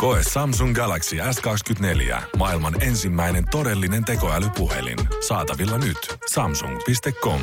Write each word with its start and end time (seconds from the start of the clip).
Koe 0.00 0.20
Samsung 0.32 0.74
Galaxy 0.74 1.16
S24. 1.16 2.22
Maailman 2.36 2.82
ensimmäinen 2.82 3.44
todellinen 3.50 4.04
tekoälypuhelin. 4.04 4.98
Saatavilla 5.28 5.78
nyt. 5.78 5.98
Samsung.com. 6.32 7.40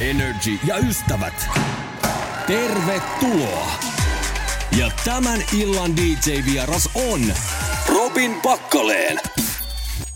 Energy 0.00 0.58
ja 0.66 0.76
ystävät. 0.76 1.48
Tervetuloa. 2.46 3.72
Ja 4.78 4.90
tämän 5.04 5.40
illan 5.58 5.96
DJ-vieras 5.96 6.90
on 6.94 7.20
Robin 7.88 8.34
Pakkaleen. 8.42 9.18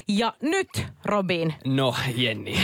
Ja 0.09 0.35
nyt, 0.43 0.87
Robin, 1.05 1.55
No, 1.67 1.95
Jenni. 2.15 2.59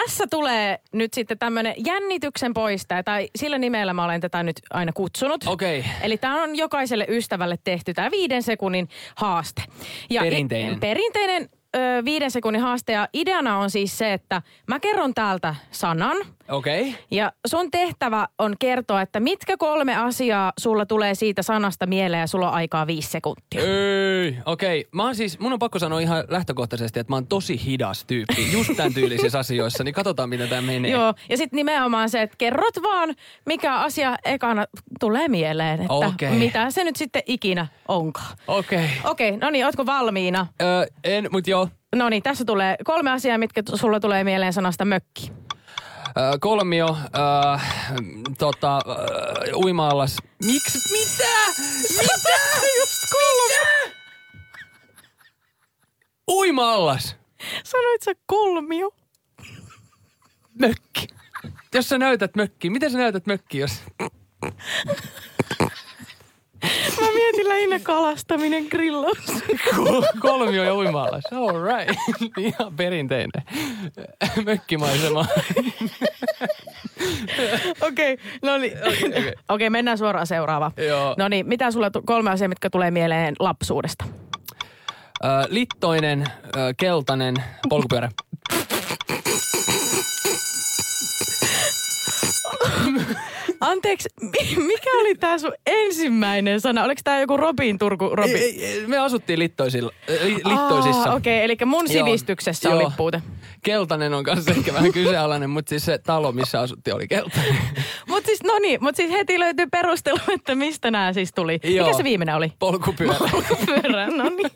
Tässä 0.00 0.26
tulee 0.30 0.78
nyt 0.92 1.14
sitten 1.14 1.38
tämmöinen 1.38 1.74
jännityksen 1.86 2.54
poistaja, 2.54 3.02
tai 3.02 3.28
sillä 3.36 3.58
nimellä 3.58 3.92
mä 3.92 4.04
olen 4.04 4.20
tätä 4.20 4.42
nyt 4.42 4.56
aina 4.70 4.92
kutsunut. 4.92 5.44
Okei. 5.46 5.84
Eli 6.02 6.16
tämä 6.16 6.42
on 6.42 6.56
jokaiselle 6.56 7.06
ystävälle 7.08 7.58
tehty 7.64 7.94
tämä 7.94 8.10
viiden 8.10 8.42
sekunnin 8.42 8.88
haaste. 9.16 9.62
Ja 10.10 10.22
Perinteinen. 10.22 10.74
I, 10.74 10.78
perinteinen 10.78 11.48
ö, 11.76 11.78
viiden 12.04 12.30
sekunnin 12.30 12.62
haaste, 12.62 12.92
ja 12.92 13.08
ideana 13.12 13.58
on 13.58 13.70
siis 13.70 13.98
se, 13.98 14.12
että 14.12 14.42
mä 14.66 14.80
kerron 14.80 15.14
täältä 15.14 15.54
sanan, 15.70 16.16
Okei. 16.48 16.80
Okay. 16.80 16.92
ja 17.10 17.32
sun 17.46 17.70
tehtävä 17.70 18.28
on 18.38 18.54
kertoa, 18.58 19.02
että 19.02 19.20
mitkä 19.20 19.56
kolme 19.56 19.96
asiaa 19.96 20.52
sulla 20.58 20.86
tulee 20.86 21.14
siitä 21.14 21.42
sanasta 21.42 21.86
mieleen, 21.86 22.20
ja 22.20 22.26
sulla 22.26 22.48
on 22.48 22.54
aikaa 22.54 22.86
viisi 22.86 23.10
sekuntia. 23.10 23.60
Ei, 23.60 24.36
okei. 24.46 24.80
Okay. 24.80 24.90
Mä 24.92 25.02
oon 25.02 25.14
siis, 25.14 25.38
mun 25.38 25.52
on 25.52 25.58
pakko 25.58 25.78
sanoa 25.78 26.00
ihan 26.00 26.24
lähtökohtaisesti, 26.28 27.00
että 27.00 27.12
mä 27.12 27.16
oon 27.16 27.26
tosi 27.26 27.64
hidas 27.64 28.04
tyyppi. 28.04 28.52
Just 28.52 28.70
tämän 28.76 28.94
tyylisissä 28.94 29.38
asioissa, 29.46 29.84
niin 29.84 29.94
katsotaan 29.94 30.28
miten 30.28 30.48
tämä 30.48 30.62
menee. 30.62 30.90
Joo, 30.90 31.14
ja 31.28 31.36
sitten 31.36 31.56
nimenomaan 31.56 32.10
se, 32.10 32.22
että 32.22 32.36
kerrot 32.38 32.82
vaan, 32.82 33.14
mikä 33.46 33.74
asia 33.74 34.16
ekana 34.24 34.64
tulee 35.00 35.28
mieleen, 35.28 35.80
että 35.80 35.92
Okei. 35.92 36.30
mitä 36.30 36.70
se 36.70 36.84
nyt 36.84 36.96
sitten 36.96 37.22
ikinä 37.26 37.66
onkaan. 37.88 38.36
Okei. 38.48 38.78
Okay. 38.78 39.10
Okei, 39.10 39.36
no 39.36 39.50
niin, 39.50 39.66
ootko 39.66 39.86
valmiina? 39.86 40.46
Öö, 40.62 40.86
en, 41.04 41.28
mut 41.32 41.46
joo. 41.46 41.68
No 41.96 42.08
niin, 42.08 42.22
tässä 42.22 42.44
tulee 42.44 42.76
kolme 42.84 43.10
asiaa, 43.10 43.38
mitkä 43.38 43.62
t- 43.62 43.74
sulla 43.74 44.00
tulee 44.00 44.24
mieleen 44.24 44.52
sanasta 44.52 44.84
mökki. 44.84 45.32
Kolmio, 46.40 46.96
öö, 46.96 47.58
tota, 48.38 48.80
öö, 48.88 49.54
uima-allas. 49.54 50.16
Miksi? 50.44 50.78
Mitä? 50.92 51.62
Mitä? 51.90 52.38
Just 52.78 53.02
kolme. 53.10 53.92
Uima-allas. 56.30 57.16
Sanoit 57.64 58.02
sä 58.02 58.12
kolmio? 58.26 58.90
Mökki. 60.60 61.06
Jos 61.74 61.88
sä 61.88 61.98
näytät 61.98 62.36
mökkiä, 62.36 62.70
miten 62.70 62.90
sä 62.90 62.98
näytät 62.98 63.26
mökkiä, 63.26 63.60
jos... 63.60 63.82
Mä 67.00 67.06
mietin 67.14 67.48
lähinnä 67.48 67.78
kalastaminen 67.82 68.64
grillaus. 68.70 69.18
Kol- 69.76 70.02
kolmio 70.20 70.64
ja 70.64 70.74
uima-allas. 70.74 71.24
All 71.32 71.62
right. 71.62 71.98
Ihan 72.46 72.76
perinteinen. 72.76 73.42
Mökkimaisema. 74.44 75.26
Okei, 77.80 78.18
no 78.42 78.58
niin. 78.58 78.78
Okei, 78.78 79.34
okay, 79.48 79.70
mennään 79.70 79.98
suoraan 79.98 80.26
seuraavaan. 80.26 80.72
No 81.16 81.28
niin, 81.28 81.48
mitä 81.48 81.70
sulla 81.70 81.90
kolme 82.06 82.30
asiaa, 82.30 82.48
mitkä 82.48 82.70
tulee 82.70 82.90
mieleen 82.90 83.34
lapsuudesta? 83.38 84.04
Ö, 85.24 85.28
littoinen, 85.48 86.24
ö, 86.56 86.74
keltainen, 86.76 87.34
polkupyörä. 87.68 88.08
Anteeksi, 93.60 94.08
mi- 94.20 94.64
mikä 94.66 94.90
oli 95.00 95.14
tää 95.14 95.38
sun 95.38 95.52
ensimmäinen 95.66 96.60
sana? 96.60 96.84
Oliko 96.84 97.00
tää 97.04 97.20
joku 97.20 97.36
Robin 97.36 97.78
Turku 97.78 98.16
Robin? 98.16 98.36
Ei, 98.36 98.66
ei, 98.66 98.86
me 98.86 98.98
asuttiin 98.98 99.38
littoisilla, 99.38 99.92
li, 100.08 100.34
littoisissa. 100.34 101.12
Okei, 101.12 101.36
okay, 101.38 101.44
eli 101.44 101.56
mun 101.66 101.88
sivistyksessä 101.88 102.68
Joo. 102.68 102.78
oli 102.78 102.86
puute. 102.96 103.22
Keltainen 103.62 104.14
on 104.14 104.24
kanssa 104.24 104.50
ehkä 104.50 104.74
vähän 104.74 104.92
kyseenalainen, 104.92 105.50
mutta 105.50 105.68
siis 105.68 105.84
se 105.84 105.98
talo, 105.98 106.32
missä 106.32 106.60
asuttiin, 106.60 106.94
oli 106.94 107.08
keltainen. 107.08 107.56
Mut 108.08 108.26
siis, 108.26 108.42
no 108.42 108.58
niin, 108.58 108.78
mut 108.82 108.96
siis 108.96 109.10
heti 109.10 109.38
löytyy 109.38 109.66
perustelu, 109.66 110.18
että 110.34 110.54
mistä 110.54 110.90
nämä 110.90 111.12
siis 111.12 111.32
tuli. 111.32 111.60
Joo. 111.64 111.86
Mikä 111.86 111.96
se 111.96 112.04
viimeinen 112.04 112.34
oli? 112.34 112.52
Polkupyörä. 112.58 113.18
Polkupyörä, 113.30 114.06
no 114.06 114.24
niin. 114.28 114.50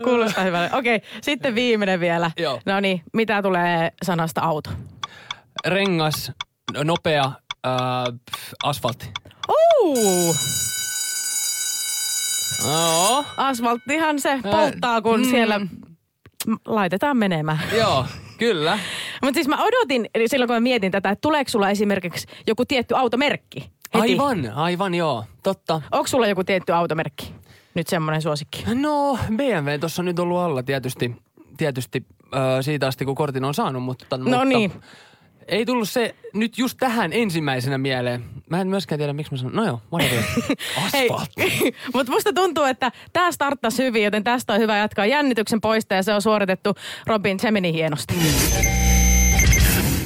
Kuulostaa 0.04 0.44
hyvälle. 0.44 0.70
Okei, 0.72 0.96
okay, 0.96 1.08
sitten 1.22 1.54
viimeinen 1.54 2.00
vielä. 2.00 2.30
No 2.66 2.80
niin, 2.80 3.02
mitä 3.12 3.42
tulee 3.42 3.92
sanasta 4.02 4.40
auto? 4.40 4.70
Rengas, 5.66 6.32
nopea, 6.84 7.24
äh, 7.66 7.72
asfaltti. 8.64 9.10
Uh, 9.48 10.36
Oo, 12.68 13.24
asfalttihan 13.36 14.20
se 14.20 14.38
polttaa, 14.42 15.02
kun 15.02 15.20
mm. 15.20 15.30
siellä 15.30 15.60
laitetaan 16.66 17.16
menemään. 17.16 17.60
joo, 17.78 18.06
kyllä. 18.38 18.78
Mutta 19.22 19.34
siis 19.34 19.48
mä 19.48 19.64
odotin, 19.64 20.08
eli 20.14 20.28
silloin 20.28 20.48
kun 20.48 20.56
mä 20.56 20.60
mietin 20.60 20.92
tätä, 20.92 21.10
että 21.10 21.20
tuleeko 21.20 21.50
sulla 21.50 21.70
esimerkiksi 21.70 22.26
joku 22.46 22.64
tietty 22.64 22.96
automerkki? 22.96 23.60
Heti. 23.94 24.12
Aivan, 24.12 24.52
aivan 24.54 24.94
joo, 24.94 25.24
totta. 25.42 25.82
Onko 25.92 26.06
sulla 26.06 26.26
joku 26.26 26.44
tietty 26.44 26.72
automerkki? 26.72 27.34
Nyt 27.74 27.86
semmoinen 27.86 28.22
suosikki. 28.22 28.64
No, 28.74 29.18
BMW 29.36 29.78
tuossa 29.80 30.02
on 30.02 30.06
nyt 30.06 30.18
ollut 30.18 30.38
alla 30.38 30.62
tietysti, 30.62 31.16
tietysti 31.56 32.06
äh, 32.34 32.40
siitä 32.60 32.86
asti, 32.86 33.04
kun 33.04 33.14
kortin 33.14 33.44
on 33.44 33.54
saanut, 33.54 33.82
mutta, 33.82 34.16
No 34.16 34.24
mutta 34.24 34.44
niin. 34.44 34.72
Ei 35.50 35.66
tullut 35.66 35.88
se 35.88 36.14
nyt 36.34 36.58
just 36.58 36.76
tähän 36.80 37.12
ensimmäisenä 37.12 37.78
mieleen. 37.78 38.24
Mä 38.50 38.60
en 38.60 38.68
myöskään 38.68 38.98
tiedä, 38.98 39.12
miksi 39.12 39.32
mä 39.32 39.38
sanon. 39.38 39.54
No 39.56 39.64
joo, 39.64 39.80
whatever. 39.92 40.24
Asfaltti. 40.84 41.74
Mutta 41.94 42.12
musta 42.12 42.32
tuntuu, 42.32 42.64
että 42.64 42.92
tämä 43.12 43.32
starttasi 43.32 43.82
hyvin, 43.84 44.04
joten 44.04 44.24
tästä 44.24 44.52
on 44.52 44.60
hyvä 44.60 44.76
jatkaa 44.76 45.06
jännityksen 45.06 45.60
poista 45.60 45.94
ja 45.94 46.02
se 46.02 46.14
on 46.14 46.22
suoritettu 46.22 46.74
Robin, 47.06 47.40
se 47.40 47.50
meni 47.50 47.72
hienosti. 47.72 48.14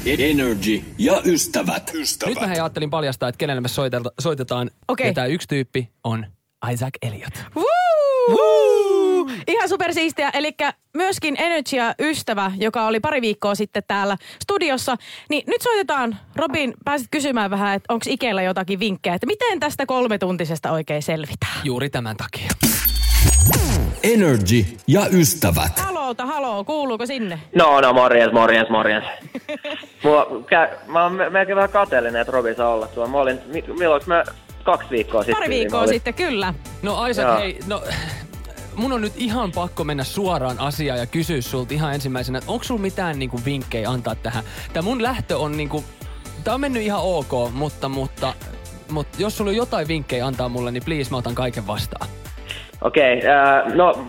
Energy 0.06 0.82
ja 0.98 1.22
ystävät. 1.24 1.90
Nyt 2.26 2.40
mä 2.40 2.46
hei 2.46 2.60
ajattelin 2.60 2.90
paljastaa, 2.90 3.28
että 3.28 3.38
kenelle 3.38 3.60
me 3.60 3.68
soitelta, 3.68 4.10
soitetaan. 4.20 4.70
Okei. 4.88 5.06
Ja 5.06 5.12
tämä 5.12 5.26
yksi 5.26 5.48
tyyppi 5.48 5.90
on 6.04 6.26
Isaac 6.72 6.94
Elliot. 7.02 7.34
Woo! 7.56 7.64
Woo! 8.30 8.63
Ihan 9.48 9.68
supersiistiä. 9.68 10.30
Eli 10.34 10.54
myöskin 10.94 11.34
Energia-ystävä, 11.38 12.52
joka 12.58 12.86
oli 12.86 13.00
pari 13.00 13.20
viikkoa 13.20 13.54
sitten 13.54 13.82
täällä 13.88 14.16
studiossa. 14.42 14.96
Niin 15.30 15.44
nyt 15.46 15.62
soitetaan. 15.62 16.16
Robin, 16.36 16.74
pääsit 16.84 17.08
kysymään 17.10 17.50
vähän, 17.50 17.74
että 17.74 17.92
onko 17.92 18.04
Ikellä 18.08 18.42
jotakin 18.42 18.80
vinkkejä, 18.80 19.14
että 19.14 19.26
miten 19.26 19.60
tästä 19.60 19.86
kolmetuntisesta 19.86 20.70
oikein 20.72 21.02
selvitään? 21.02 21.60
Juuri 21.64 21.90
tämän 21.90 22.16
takia. 22.16 22.50
Energy 24.02 24.64
ja 24.86 25.06
ystävät. 25.12 25.78
Haloota, 25.78 26.26
haloo, 26.26 26.64
kuuluuko 26.64 27.06
sinne? 27.06 27.40
No, 27.54 27.80
no, 27.80 27.92
morjens, 27.92 28.32
morjens, 28.32 28.70
morjens. 28.70 29.04
Mua, 30.04 30.26
kä, 30.48 30.70
mä 30.86 31.02
oon 31.02 31.12
me- 31.12 31.30
melkein 31.30 31.56
vähän 31.56 31.70
kateellinen, 31.70 32.20
että 32.20 32.32
Robi 32.32 32.54
saa 32.54 32.68
olla 32.74 32.86
tuolla. 32.86 33.10
Mä 33.10 33.18
olin, 33.18 33.38
mi, 33.46 33.64
milloin 33.78 34.02
mä 34.06 34.24
kaksi 34.64 34.90
viikkoa 34.90 35.22
sitten? 35.22 35.34
Pari 35.36 35.48
viikkoa 35.48 35.80
olin- 35.80 35.88
sitten, 35.94 36.14
kyllä. 36.14 36.54
No 36.82 37.06
Isaac, 37.06 37.26
Joo. 37.28 37.38
hei, 37.38 37.58
no 37.66 37.82
mun 38.76 38.92
on 38.92 39.00
nyt 39.00 39.12
ihan 39.16 39.52
pakko 39.52 39.84
mennä 39.84 40.04
suoraan 40.04 40.60
asiaan 40.60 40.98
ja 40.98 41.06
kysyä 41.06 41.40
sulta 41.40 41.74
ihan 41.74 41.94
ensimmäisenä, 41.94 42.38
että 42.38 42.50
onko 42.50 42.64
sulla 42.64 42.80
mitään 42.80 43.18
niinku 43.18 43.40
vinkkejä 43.44 43.90
antaa 43.90 44.14
tähän? 44.14 44.44
Tää 44.72 44.82
mun 44.82 45.02
lähtö 45.02 45.38
on 45.38 45.56
niinku, 45.56 45.84
tää 46.44 46.54
on 46.54 46.60
mennyt 46.60 46.82
ihan 46.82 47.00
ok, 47.02 47.52
mutta, 47.52 47.88
mutta, 47.88 48.34
mutta 48.90 49.16
jos 49.22 49.36
sulla 49.36 49.50
on 49.50 49.56
jotain 49.56 49.88
vinkkejä 49.88 50.26
antaa 50.26 50.48
mulle, 50.48 50.70
niin 50.70 50.84
please 50.84 51.10
mä 51.10 51.16
otan 51.16 51.34
kaiken 51.34 51.66
vastaan. 51.66 52.08
Okei, 52.80 53.18
okay, 53.18 53.30
äh, 53.30 53.74
no 53.74 54.06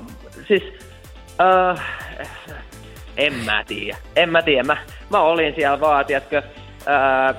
siis... 0.47 0.63
Äh, 1.41 1.81
en 3.17 3.33
mä 3.33 3.63
tiedä. 3.67 3.97
En 4.15 4.29
mä 4.29 4.41
tiedä. 4.41 4.63
Mä, 4.63 4.77
mä 5.09 5.21
olin 5.21 5.55
siellä 5.55 5.79
vaan, 5.79 6.05
tiedätkö, 6.05 6.37
äh, 6.37 7.35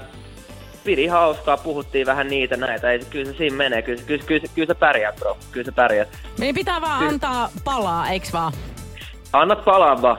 pidi 0.87 1.07
hauskaa, 1.07 1.57
puhuttiin 1.57 2.07
vähän 2.07 2.29
niitä 2.29 2.57
näitä. 2.57 2.91
Ei, 2.91 3.03
se- 3.03 3.07
kyllä 3.11 3.33
se 3.33 3.37
siinä 3.39 3.57
menee. 3.57 3.83
Kyllä, 3.83 3.99
se- 3.99 4.05
kyllä, 4.05 4.25
kyllä, 4.27 4.41
se- 4.47 4.53
kyllä 4.55 4.67
sä 4.67 4.75
pärjäät, 4.75 5.17
bro. 5.17 5.37
Kyllä 5.53 5.65
sä 5.65 5.73
pärjäät. 5.73 6.09
Meidän 6.39 6.55
pitää 6.55 6.81
vaan 6.81 6.99
Kyllä. 6.99 7.13
antaa 7.13 7.51
palaa, 7.65 8.11
eiks 8.11 8.33
vaan? 8.33 8.53
Annat 9.33 9.65
palaa 9.65 10.03
vaan. 10.03 10.19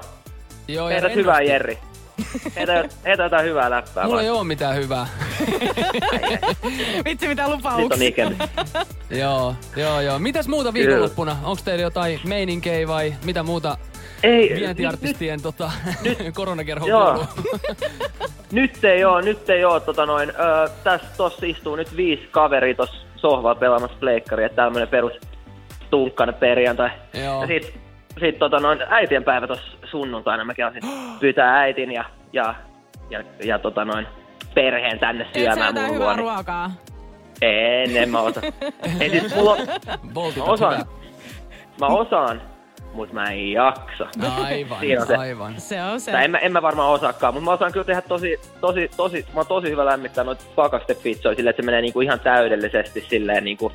Joo, 0.68 0.88
Heität 0.88 1.16
hyvää, 1.16 1.42
Jerri. 1.42 1.78
Heitä, 2.56 2.90
heitä 3.06 3.24
jotain 3.24 3.46
hyvää 3.46 3.70
läppää 3.70 4.04
Mulla 4.04 4.16
vaan. 4.16 4.24
ei 4.26 4.30
oo 4.30 4.44
mitään 4.44 4.76
hyvää. 4.76 5.08
Vitsi 7.06 7.28
mitä 7.28 7.42
Nyt 7.44 7.52
on 7.52 7.58
lupauksia. 7.58 8.32
joo, 9.10 9.56
joo, 9.76 10.02
joo. 10.02 10.20
Mitäs 10.20 10.48
muuta 10.48 10.74
viikonloppuna? 10.74 11.38
Onko 11.44 11.62
teillä 11.66 11.82
jotain 11.82 12.20
meininkejä 12.28 12.88
vai 12.88 13.14
mitä 13.26 13.44
muuta 13.44 13.78
Ei, 14.24 14.56
vientiartistien 14.56 15.42
tota, 15.42 15.72
koronakerho 16.34 16.88
Joo. 16.88 17.26
Nyt 18.52 18.84
ei 18.84 19.06
oo, 19.06 19.22
nyt 19.22 19.50
ei 19.50 19.66
oo 19.66 19.80
tota 19.80 20.06
noin, 20.06 20.30
öö, 20.30 20.68
tässä 20.84 21.08
tossa 21.18 21.46
istuu 21.46 21.76
nyt 21.76 21.96
viisi 21.96 22.28
kaveria 22.32 22.76
tossa 22.76 22.96
sohvalla 23.16 23.56
pelaamassa 23.56 23.98
pleikkaria, 24.00 24.50
tämmönen 24.50 24.88
perus 24.88 25.14
tunkkainen 25.90 26.36
perjantai. 26.36 26.90
Joo. 27.24 27.42
Ja 27.42 27.48
sit, 27.48 27.80
sit 28.20 28.40
tota 28.40 28.60
noin, 28.60 28.80
äitien 28.90 29.24
päivä 29.24 29.48
tossa 29.48 29.78
sunnuntaina 29.92 30.46
mä 30.46 30.54
käyn 30.54 30.74
pyytää 31.20 31.60
äitin 31.60 31.92
ja, 31.92 32.06
ja, 32.34 32.56
ja, 33.10 33.24
ja 33.44 33.60
tota 33.60 33.86
noin, 33.86 34.08
perheen 34.54 35.00
tänne 35.00 35.28
syömään 35.34 35.74
mun 35.74 35.94
hyvää 35.96 36.08
luo. 36.08 36.16
ruokaa? 36.16 36.72
En, 37.42 37.98
en 37.98 38.10
mä 38.10 38.20
osaa. 38.20 38.44
Ei 39.00 39.10
siis 39.10 39.36
mulla 39.36 39.58
Boltit 40.14 40.38
mä 40.38 40.44
osaan, 40.44 40.74
hyvä. 40.74 40.86
mä 41.80 41.88
osaan, 41.88 42.42
mut 42.94 43.14
mä 43.14 43.32
en 43.32 43.52
jaksa. 43.52 44.08
Aivan, 44.44 44.80
Siinä 44.80 45.02
on 45.02 45.08
se. 45.08 45.16
aivan. 45.16 45.62
Se 45.62 45.84
on 45.84 46.00
se. 46.02 46.12
Tai 46.12 46.26
en, 46.26 46.32
mä, 46.32 46.38
en 46.38 46.52
mä 46.52 46.62
varmaan 46.62 46.90
osaakaan, 46.92 47.34
mutta 47.34 47.46
mä 47.46 47.54
osaan 47.54 47.72
kyllä 47.72 47.84
tehdä 47.86 48.02
tosi, 48.02 48.40
tosi, 48.62 48.92
tosi, 48.98 49.26
mä 49.34 49.40
oon 49.40 49.48
tosi 49.48 49.70
hyvä 49.70 49.86
lämmittää 49.86 50.24
noita 50.24 50.44
pakastepizzoja 50.56 51.36
silleen, 51.36 51.50
että 51.50 51.62
se 51.62 51.66
menee 51.66 51.82
niinku 51.82 52.02
ihan 52.02 52.20
täydellisesti 52.20 53.06
silleen 53.10 53.44
niinku 53.44 53.72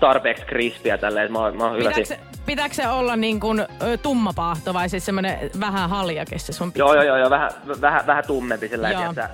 tarpeeksi 0.00 0.44
krispiä 0.46 0.98
tälleen, 0.98 1.32
mä, 1.32 1.38
oon- 1.38 1.56
mä 1.56 1.64
oon 1.64 1.72
hyvä 1.72 1.88
Pitääkö 1.88 2.04
siinä. 2.06 2.22
se, 2.32 2.38
pitääkö 2.46 2.74
se 2.74 2.88
olla 2.88 3.16
niin 3.16 3.40
kuin 3.40 3.60
ö, 3.60 3.96
tummapaahto 4.02 4.74
vai 4.74 4.88
siis 4.88 5.06
semmoinen 5.06 5.38
vähän 5.60 5.90
haljake 5.90 6.38
se 6.38 6.52
sun 6.52 6.72
Joo, 6.74 6.94
joo, 6.94 7.02
joo, 7.04 7.16
joo 7.16 7.30
vähän, 7.30 7.50
vähän, 7.80 8.06
vähän 8.06 8.24
tummempi 8.26 8.68
sillä 8.68 8.90
Joo. 8.90 9.02
että 9.10 9.30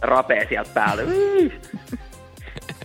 rapee 0.00 0.46
sieltä 0.48 0.70
päälle. 0.74 1.02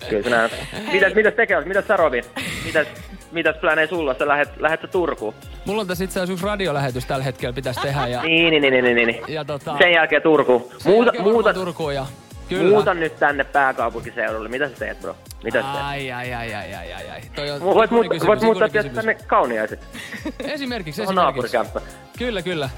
Kyllä 0.10 0.24
se 0.24 0.30
näin. 0.30 0.52
Mitäs, 0.92 1.14
mitäs 1.16 1.34
tekee? 1.34 1.62
Mitäs 1.66 1.88
sä 1.88 1.98
Robin? 1.98 2.24
Mitäs, 2.66 2.88
mitäs 3.32 3.56
plänee 3.62 3.88
sulla? 3.88 4.14
Sä 4.20 4.28
lähet, 4.28 4.50
lähet 4.60 4.82
sä 4.82 4.88
Turkuun? 4.88 5.34
Mulla 5.66 5.82
on 5.82 5.88
tässä 5.88 6.04
itse 6.04 6.20
asiassa 6.20 6.34
yksi 6.34 6.46
radiolähetys 6.46 7.06
tällä 7.06 7.24
hetkellä 7.24 7.54
pitäisi 7.54 7.82
tehdä 7.82 8.08
ja, 8.08 8.22
Niin, 8.22 8.52
niin, 8.52 8.62
niin, 8.62 8.84
niin, 8.84 8.96
niin. 8.96 9.08
niin. 9.08 9.24
ja 9.28 9.46
tota, 9.46 9.78
Sen 9.78 9.92
jälkeen 9.94 10.22
Turkuun. 10.22 10.66
sen 10.78 10.92
Muuta, 10.92 11.08
jälkeen 11.08 11.24
muuta, 11.24 11.54
Turkuun 11.54 11.96
ja 11.96 12.06
kyllä. 12.50 12.70
muuta 12.70 12.94
nyt 12.94 13.20
tänne 13.20 13.44
pääkaupunkiseudulle. 13.44 14.50
Mitä 14.50 14.70
sä 14.70 14.76
teet, 14.80 15.02
bro? 15.02 15.16
Mitä 15.44 15.62
sä 15.62 15.68
teet? 15.74 15.84
Ai, 15.86 16.12
ai, 16.12 16.34
ai, 16.34 16.54
ai, 16.56 16.74
ai, 16.76 16.94
ai, 16.94 17.10
ai. 17.10 17.22
Toi 17.36 17.52
on 17.52 17.62
Voit, 17.62 17.92
muut, 17.92 18.08
kysymys, 18.08 18.28
voit 18.28 18.42
muuttaa 18.42 18.70
kysymys. 18.70 18.96
tänne 18.96 19.14
kauniaiset. 19.28 19.80
Esimerkiksi, 20.40 20.96
Se 20.96 21.02
on 21.02 21.06
esimerkiksi. 21.06 21.16
naapurikämppä. 21.16 21.82
Kyllä, 22.18 22.42
kyllä. 22.42 22.70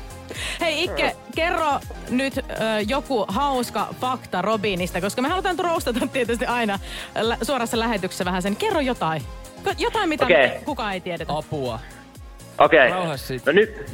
Hei 0.61 0.83
Ikke, 0.83 1.15
kerro 1.35 1.79
nyt 2.09 2.37
ö, 2.37 2.41
joku 2.87 3.25
hauska 3.27 3.87
fakta 4.01 4.41
Robinista, 4.41 5.01
koska 5.01 5.21
me 5.21 5.27
halutaan 5.29 5.59
roustata 5.59 6.07
tietysti 6.13 6.45
aina 6.45 6.79
lä- 7.21 7.37
suorassa 7.41 7.79
lähetyksessä 7.79 8.25
vähän 8.25 8.41
sen. 8.41 8.55
Kerro 8.55 8.79
jotain. 8.79 9.21
Jotain, 9.77 10.09
mitä 10.09 10.25
me 10.25 10.61
kukaan 10.65 10.93
ei 10.93 11.01
tiedetä. 11.01 11.33
Apua. 11.37 11.79
Okei. 12.59 12.91
Sit. 13.15 13.45
No 13.45 13.51
nyt, 13.51 13.91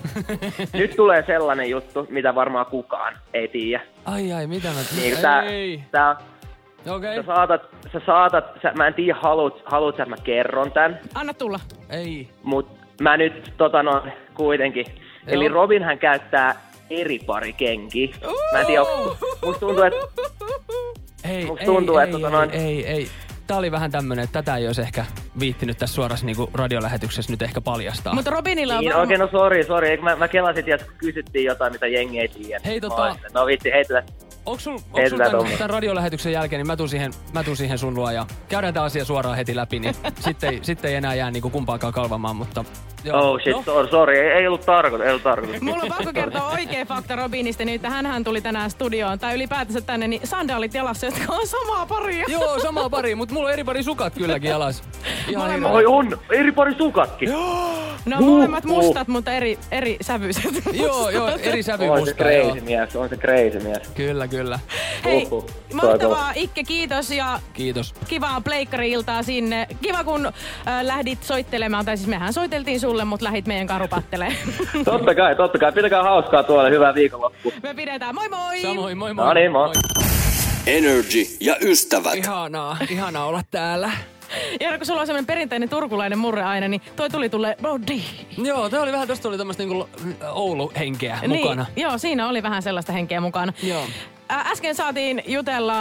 nyt 0.74 0.95
tulee 0.95 1.24
sellainen 1.27 1.69
juttu, 1.69 2.07
mitä 2.10 2.36
varmaan 2.36 2.66
kukaan 2.66 3.18
ei 3.33 3.48
tiedä. 3.48 3.83
Ai, 4.06 4.33
ai, 4.33 4.48
mitä 4.48 4.68
mä... 4.68 4.80
Niin, 4.95 5.18
tää, 5.18 5.44
ei. 5.44 5.83
tää, 5.92 6.16
Okei. 6.89 7.16
sä 7.16 7.24
saatat, 7.25 7.62
sä 7.94 8.01
saatat, 8.06 8.45
sä, 8.62 8.71
mä 8.75 8.88
en 8.88 8.94
tiedä 8.94 9.19
haluut, 9.21 9.62
haluut 9.66 9.98
sä, 9.98 10.04
että 10.04 10.16
mä 10.16 10.24
kerron 10.24 10.71
tän, 10.71 11.00
Anna 11.16 11.33
tulla. 11.33 11.60
Ei. 11.89 12.30
mut 12.44 12.69
mä 13.01 13.18
nyt 13.18 13.54
tota 13.57 13.83
noin 13.83 14.12
kuitenkin. 14.33 14.86
Eli 15.27 15.45
Joo. 15.45 15.54
Robin 15.54 15.83
hän 15.83 16.00
käyttää 16.00 16.56
eri 16.89 17.19
pari 17.19 17.54
kenki. 17.54 18.12
Mä 18.54 18.60
en 18.60 18.66
tiedä, 18.66 18.83
musta 19.45 19.60
tuntuu, 19.60 19.83
että 19.83 20.00
Ei, 21.30 21.45
Musta 21.45 21.60
ei, 21.62 21.66
tuntuu, 21.66 21.98
ei, 21.98 22.04
että 22.04 22.18
ei, 22.18 22.21
tota 22.24 22.36
noin- 22.38 22.51
ei, 22.51 22.88
ei. 22.88 23.07
Tää 23.50 23.57
oli 23.57 23.72
vähän 23.72 23.92
tämmönen, 23.92 24.24
että 24.24 24.44
tätä 24.44 24.57
ei 24.57 24.68
olisi 24.68 24.81
ehkä 24.81 25.06
viittinyt 25.40 25.78
tässä 25.78 25.96
suorassa 25.96 26.25
niinku 26.25 26.50
radiolähetyksessä 26.54 27.34
nyt 27.34 27.42
ehkä 27.42 27.62
paljastaa. 27.62 28.13
Mutta 28.16 28.31
Robinilla 28.31 28.74
on 28.74 28.80
niin, 28.80 28.90
varma... 28.90 29.01
oikein, 29.01 29.19
no 29.19 29.28
sori, 29.31 29.63
sori, 29.63 29.98
mä, 29.98 30.16
mä 30.16 30.28
kelasin, 30.28 30.74
että 30.74 30.86
kysyttiin 30.98 31.46
jotain, 31.46 31.74
mitä 31.74 31.88
jengi 31.88 32.19
ei 32.19 32.28
tiedä. 32.28 32.62
Hei, 32.66 32.80
tota- 32.80 33.16
No 33.34 33.46
vitsi, 33.46 33.72
heitetään. 33.72 34.04
Onko 34.46 34.60
sul, 34.60 34.78
onks 34.94 35.10
sul 35.10 35.18
tämän, 35.18 35.46
tämän 35.58 35.70
radiolähetyksen 35.70 36.32
jälkeen, 36.32 36.60
niin 36.60 36.68
mä 36.68 36.76
tuun 36.78 36.90
siihen, 36.90 37.12
mä 37.34 37.44
tuun 37.44 37.58
siihen 37.58 37.78
sun 37.78 37.96
luo 37.96 38.12
ja 38.12 38.26
käydään 38.48 38.74
tämä 38.74 38.86
asia 38.86 39.06
suoraan 39.06 39.36
heti 39.36 39.56
läpi, 39.56 39.80
niin 39.80 39.96
sitten 40.26 40.50
ei, 40.54 40.60
sitten 40.62 40.92
ei 40.92 40.96
enää 40.98 41.16
jää 41.16 41.32
niinku 41.32 41.50
kumpaakaan 41.50 41.94
kalvamaan, 41.94 42.36
mutta... 42.36 42.66
Joo. 43.04 43.18
Oh 43.32 43.40
shit, 43.42 43.56
No, 43.56 43.64
sorry, 43.64 43.90
sorry, 43.90 44.16
ei, 44.18 44.32
ei 44.32 44.48
ollut 44.48 44.66
tarkoitus, 44.66 45.06
ei 45.06 45.10
ollut 45.12 45.24
tarkoitus. 45.24 45.62
Mulla 45.62 45.84
on 45.84 45.90
pakko 45.90 46.14
kertoa 46.14 46.50
oikea 46.50 46.86
fakta 46.86 47.16
Robinista, 47.16 47.66
niin 47.66 47.76
että 47.76 47.90
hänhän 47.90 48.24
tuli 48.24 48.42
tänään 48.42 48.72
studioon, 48.72 49.20
tai 49.20 49.36
ylipäätänsä 49.36 49.82
tänne, 49.82 50.08
niin 50.08 50.28
sandaalit 50.28 50.74
jalassa, 50.74 51.06
jotka 51.06 51.34
on 51.34 51.48
samaa 51.48 51.86
paria. 51.86 52.26
Joo, 52.28 52.60
sama 52.60 52.90
pari, 52.90 53.16
mutta 53.16 53.34
mulla 53.34 53.48
on 53.48 53.54
eri 53.54 53.64
pari 53.64 53.84
sukat 53.84 54.14
kylläkin 54.14 54.56
alas. 54.56 54.84
Ihan 55.28 55.44
Molemmat- 55.52 55.54
hirveä. 55.54 55.72
Oi 55.72 55.86
on, 55.86 56.20
eri 56.32 56.52
pari 56.52 56.76
sukatkin. 56.78 57.30
No 58.06 58.18
Huh, 58.18 58.26
molemmat 58.26 58.64
mustat, 58.66 59.08
mutta 59.08 59.32
eri, 59.32 59.60
eri 59.72 59.98
sävyiset. 60.02 60.54
Joo, 60.74 61.10
joo, 61.10 61.28
eri 61.28 61.60
On 61.60 62.06
se 62.06 62.16
joo. 62.20 62.46
crazy 62.46 62.62
mies, 62.66 62.96
on 62.96 63.10
se 63.10 63.16
crazy 63.18 63.60
mies. 63.60 63.88
Kyllä, 63.96 64.28
kyllä. 64.30 64.60
Hei, 65.06 65.28
Uhuh. 65.31 65.50
mahtavaa 65.74 66.31
Ikke, 66.36 66.64
kiitos 66.64 67.12
ja 67.12 67.40
Kiitos. 67.54 67.94
kivaa 68.08 68.42
pleikkari-iltaa 68.42 69.24
sinne. 69.24 69.68
Kiva 69.81 70.04
kun 70.04 70.26
äh, 70.26 70.34
lähdit 70.81 71.24
soittelemaan, 71.24 71.86
tai 71.86 71.98
siis 71.98 72.10
mehän 72.10 72.34
soiteltiin 72.34 72.80
sulle, 72.80 73.06
mutta 73.06 73.24
lähdit 73.26 73.48
meidän 73.48 73.68
karupattelee. 73.68 74.36
Totta 74.86 75.16
kai, 75.16 75.36
totta 75.36 75.58
kai. 75.60 75.72
Pitäkää 75.72 76.04
hauskaa 76.04 76.44
tuolla. 76.44 76.70
Hyvää 76.70 76.94
viikonloppua. 76.96 77.52
Me 77.64 77.74
pidetään. 77.74 78.16
Moi 78.16 78.30
moi! 78.30 78.62
Samoin, 78.62 78.98
moi 78.98 79.14
moi. 79.14 79.26
No 79.26 79.34
niin, 79.34 79.52
moi. 79.52 79.72
Energy 80.68 81.26
ja 81.40 81.56
ystävät. 81.62 82.14
Ihanaa, 82.16 82.78
ihanaa 82.90 83.26
olla 83.26 83.42
täällä. 83.52 83.92
Ja 84.60 84.78
kun 84.78 84.86
sulla 84.86 85.02
on 85.02 85.08
semmoinen 85.08 85.26
perinteinen 85.26 85.70
turkulainen 85.70 86.20
murre 86.20 86.44
aina, 86.44 86.68
niin 86.68 86.81
toi 86.96 87.10
tuli 87.10 87.30
tulle 87.30 87.56
Brody. 87.62 88.02
Joo, 88.38 88.70
tää 88.70 88.81
oli 88.81 88.92
vähän, 88.92 89.08
tosta 89.08 89.30
oli 89.30 89.38
tämmöstä 89.38 89.64
niinku 89.64 89.90
Oulu-henkeä 90.31 91.20
mukana. 91.28 91.66
Niin, 91.76 91.84
joo, 91.84 91.98
siinä 91.98 92.30
oli 92.30 92.44
vähän 92.44 92.62
sellaista 92.62 92.94
henkeä 92.94 93.22
mukana. 93.22 93.54
Joo. 93.64 93.84
Äsken 94.30 94.76
saatiin 94.76 95.24
jutella 95.28 95.76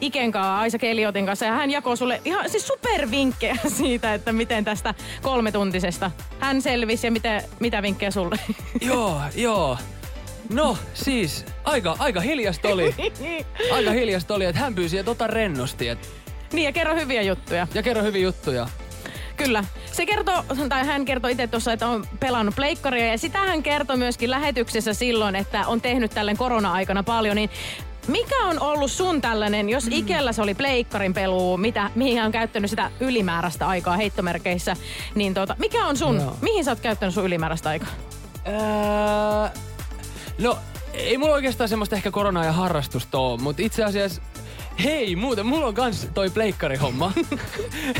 Iken 0.00 0.32
kanssa, 0.32 0.58
Aisa 0.58 0.78
Keliotin 0.78 1.26
kanssa, 1.26 1.46
ja 1.46 1.52
hän 1.52 1.70
jakoi 1.70 1.96
sulle 1.96 2.20
ihan 2.24 2.50
siis 2.50 2.66
supervinkkejä 2.66 3.56
siitä, 3.78 4.14
että 4.14 4.32
miten 4.32 4.64
tästä 4.64 4.94
kolmetuntisesta 5.22 6.10
hän 6.38 6.62
selvisi 6.62 7.06
ja 7.06 7.10
mitä, 7.10 7.42
mitä 7.60 7.82
vinkkejä 7.82 8.10
sulle. 8.10 8.38
Joo, 8.80 9.20
joo. 9.34 9.78
No 10.52 10.78
siis, 10.94 11.44
aika, 11.64 11.96
aika 11.98 12.20
hiljasta 12.20 12.68
oli. 12.68 12.94
Aika 13.74 13.90
hiljasta 13.90 14.34
oli, 14.34 14.44
että 14.44 14.60
hän 14.60 14.74
pyysi, 14.74 14.98
että 14.98 15.10
ota 15.10 15.26
rennosti. 15.26 15.88
Et, 15.88 16.08
niin, 16.52 16.64
ja 16.64 16.72
kerro 16.72 16.94
hyviä 16.94 17.22
juttuja. 17.22 17.66
ja 17.74 17.82
kerro 17.82 18.02
hyviä 18.02 18.22
juttuja. 18.22 18.68
Kyllä. 19.36 19.64
Se 19.92 20.06
kertoo, 20.06 20.44
tai 20.68 20.86
hän 20.86 21.04
kertoi 21.04 21.32
itse 21.32 21.46
tuossa, 21.46 21.72
että 21.72 21.88
on 21.88 22.06
pelannut 22.20 22.56
pleikkaria 22.56 23.06
ja 23.06 23.18
sitä 23.18 23.38
hän 23.38 23.62
kertoi 23.62 23.96
myöskin 23.96 24.30
lähetyksessä 24.30 24.94
silloin, 24.94 25.36
että 25.36 25.66
on 25.66 25.80
tehnyt 25.80 26.10
tällen 26.10 26.36
korona-aikana 26.36 27.02
paljon, 27.02 27.36
niin 27.36 27.50
mikä 28.06 28.38
on 28.44 28.60
ollut 28.60 28.90
sun 28.92 29.20
tällainen, 29.20 29.68
jos 29.68 29.86
mm. 29.86 29.92
Ikellä 29.92 30.32
se 30.32 30.42
oli 30.42 30.54
pleikkarin 30.54 31.14
peluu, 31.14 31.56
mitä, 31.56 31.90
mihin 31.94 32.22
on 32.22 32.32
käyttänyt 32.32 32.70
sitä 32.70 32.90
ylimääräistä 33.00 33.68
aikaa 33.68 33.96
heittomerkeissä, 33.96 34.76
niin 35.14 35.34
tota, 35.34 35.56
mikä 35.58 35.86
on 35.86 35.96
sun, 35.96 36.16
Joo. 36.16 36.36
mihin 36.40 36.64
sä 36.64 36.70
oot 36.70 36.80
käyttänyt 36.80 37.14
sun 37.14 37.24
ylimääräistä 37.24 37.68
aikaa? 37.68 37.88
Öö, 38.46 39.60
no, 40.38 40.58
ei 40.92 41.18
mulla 41.18 41.34
oikeastaan 41.34 41.68
semmoista 41.68 41.96
ehkä 41.96 42.10
koronaa 42.10 42.44
ja 42.44 42.52
harrastusta 42.52 43.18
oo, 43.18 43.36
mutta 43.36 43.62
itse 43.62 43.84
asiassa 43.84 44.22
Hei, 44.84 45.16
muuten, 45.16 45.46
mulla 45.46 45.66
on 45.66 45.74
kans 45.74 46.08
toi 46.14 46.30
pleikkarihomma. 46.30 47.12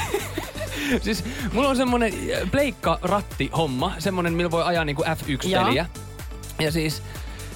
siis 1.04 1.24
mulla 1.52 1.68
on 1.68 1.76
semmonen 1.76 2.12
äh, 2.12 2.50
pleikkaratti-homma, 2.50 3.94
semmonen, 3.98 4.32
millä 4.32 4.50
voi 4.50 4.62
ajaa 4.62 4.84
niinku 4.84 5.02
F1-peliä. 5.02 5.86
Ja 6.60 6.72
siis 6.72 7.02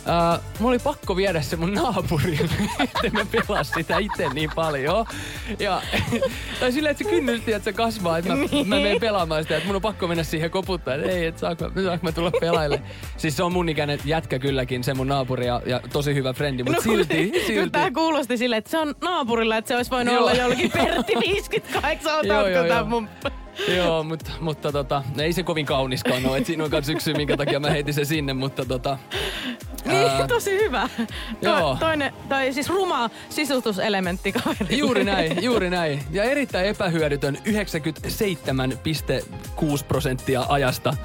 Uh, 0.06 0.42
mulla 0.58 0.70
oli 0.70 0.78
pakko 0.78 1.16
viedä 1.16 1.42
se 1.42 1.56
mun 1.56 1.74
naapurille, 1.74 2.48
että 3.04 3.10
mä 3.12 3.26
pelaa 3.32 3.64
sitä 3.64 3.98
itse 3.98 4.28
niin 4.34 4.50
paljon. 4.54 5.06
Ja, 5.58 5.82
tai 6.60 6.72
silleen, 6.72 6.90
että 6.90 7.04
se 7.04 7.10
kynnys, 7.10 7.40
että 7.46 7.64
se 7.64 7.72
kasvaa, 7.72 8.18
että 8.18 8.30
mä, 8.36 8.44
Niin. 8.50 8.68
mä 8.68 8.76
menen 8.76 9.00
pelaamaan 9.00 9.42
sitä, 9.42 9.56
että 9.56 9.66
mun 9.66 9.76
on 9.76 9.82
pakko 9.82 10.08
mennä 10.08 10.22
siihen 10.24 10.50
koputtaa, 10.50 10.94
että 10.94 11.08
ei, 11.10 11.26
että 11.26 11.40
saanko, 11.40 11.64
mä- 11.74 11.82
saanko 11.82 12.06
mä 12.06 12.12
tulla 12.12 12.30
pelaille. 12.40 12.82
Siis 13.16 13.36
se 13.36 13.42
on 13.42 13.52
mun 13.52 13.68
ikäinen 13.68 13.98
jätkä 14.04 14.38
kylläkin, 14.38 14.84
se 14.84 14.94
mun 14.94 15.08
naapuri 15.08 15.46
ja, 15.46 15.62
ja 15.66 15.80
tosi 15.92 16.14
hyvä 16.14 16.32
frendi, 16.32 16.62
mutta 16.62 16.82
silti, 16.82 17.30
Kyllä 17.30 17.46
silti. 17.46 17.70
tää 17.70 17.90
kuulosti 17.90 18.36
silleen, 18.36 18.58
että 18.58 18.70
se 18.70 18.78
on 18.78 18.94
naapurilla, 19.04 19.56
että 19.56 19.68
se 19.68 19.76
olisi 19.76 19.90
voinut 19.90 20.14
Joo. 20.14 20.22
olla 20.22 20.32
jollakin 20.32 20.70
Pertti 20.70 21.12
58, 21.20 22.26
Joo, 22.26 22.40
otatko 22.40 22.66
joo. 22.74 22.84
mun... 22.84 23.08
Joo, 23.76 24.02
mutta, 24.02 24.30
mutta 24.40 24.72
tota, 24.72 25.02
ei 25.18 25.32
se 25.32 25.42
kovin 25.42 25.66
kauniskaan 25.66 26.26
ole. 26.26 26.38
Et 26.38 26.46
siinä 26.46 26.64
on 26.64 26.70
kans 26.70 26.88
yksi 26.88 27.04
syy, 27.04 27.14
minkä 27.14 27.36
takia 27.36 27.60
mä 27.60 27.70
heitin 27.70 27.94
se 27.94 28.04
sinne, 28.04 28.32
mutta 28.32 28.64
tota... 28.64 28.98
Niin, 29.84 30.10
ää, 30.10 30.26
tosi 30.28 30.50
hyvä. 30.50 30.88
joo. 31.42 31.60
To, 31.60 31.76
toinen, 31.80 32.12
tai 32.28 32.52
siis 32.52 32.68
ruma 32.68 33.10
sisustuselementti 33.28 34.32
kaverille. 34.32 34.76
Juuri 34.76 35.04
näin, 35.04 35.42
juuri 35.42 35.70
näin. 35.70 36.02
Ja 36.10 36.24
erittäin 36.24 36.66
epähyödytön 36.66 37.36
97,6 37.36 37.42
prosenttia 39.88 40.46
ajasta. 40.48 40.96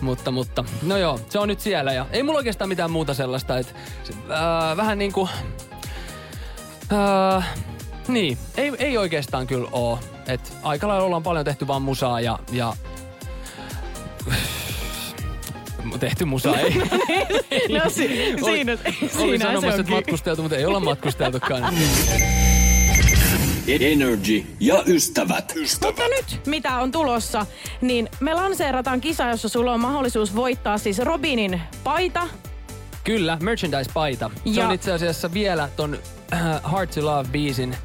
Mutta, 0.00 0.30
mutta, 0.30 0.64
no 0.82 0.96
joo, 0.96 1.20
se 1.28 1.38
on 1.38 1.48
nyt 1.48 1.60
siellä. 1.60 1.92
Ja 1.92 2.06
ei 2.10 2.22
mulla 2.22 2.38
oikeastaan 2.38 2.68
mitään 2.68 2.90
muuta 2.90 3.14
sellaista, 3.14 3.58
että 3.58 3.72
äh, 4.30 4.76
vähän 4.76 4.98
niinku... 4.98 5.28
Äh, 7.36 7.48
niin, 8.08 8.38
ei, 8.56 8.72
ei 8.78 8.98
oikeastaan 8.98 9.46
kyllä 9.46 9.68
oo. 9.72 9.98
Et 10.28 10.52
aika 10.62 10.88
lailla 10.88 11.04
ollaan 11.06 11.22
paljon 11.22 11.44
tehty 11.44 11.66
vaan 11.66 11.82
musaa 11.82 12.20
ja, 12.20 12.38
ja 12.52 12.74
tehty 16.00 16.24
musa, 16.24 16.58
ei. 16.60 16.74
No 17.84 17.90
si- 17.90 18.34
Oli- 18.42 18.54
siinä, 18.56 18.72
Oli 18.72 19.08
siinä 19.08 19.38
se 19.38 19.44
sanomassa, 19.44 19.80
että 19.80 19.92
matkusteltu, 19.92 20.42
mutta 20.42 20.56
ei 20.56 20.64
olla 20.66 20.80
matkusteltukaan. 20.80 21.74
Energy 23.80 24.44
ja 24.60 24.82
ystävät. 24.86 25.54
Mutta 25.84 26.02
nyt, 26.08 26.40
mitä 26.46 26.76
on 26.80 26.92
tulossa, 26.92 27.46
niin 27.80 28.08
me 28.20 28.34
lanseerataan 28.34 29.00
kisa, 29.00 29.24
jossa 29.30 29.48
sulla 29.48 29.72
on 29.74 29.80
mahdollisuus 29.80 30.34
voittaa 30.36 30.78
siis 30.78 30.98
Robinin 30.98 31.60
paita. 31.84 32.28
Kyllä, 33.04 33.38
merchandise-paita. 33.42 34.30
Se 34.44 34.50
Ja- 34.60 34.66
on 34.68 34.74
itse 34.74 34.92
asiassa 34.92 35.32
vielä 35.34 35.68
ton 35.76 35.98
äh, 36.32 36.40
Hard 36.62 36.88
to 36.88 37.00
Love-biisin 37.00 37.76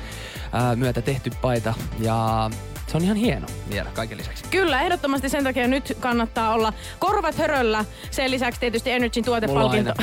äh, 0.55 0.75
myötä 0.75 1.01
tehty 1.01 1.31
paita. 1.41 1.74
Ja 2.00 2.50
se 2.88 2.98
on 2.98 3.03
ihan 3.03 3.17
hieno 3.17 3.48
vielä 3.69 3.89
kaiken 3.93 4.17
lisäksi. 4.17 4.43
Kyllä, 4.51 4.81
ehdottomasti 4.81 5.29
sen 5.29 5.43
takia 5.43 5.67
nyt 5.67 5.98
kannattaa 6.00 6.53
olla 6.53 6.74
korvat 7.00 7.36
höröllä. 7.36 7.86
Sen 8.12 8.31
lisäksi 8.31 8.60
tietysti 8.60 8.91
Energyn 8.91 9.24
tuotepalkinto. 9.25 9.93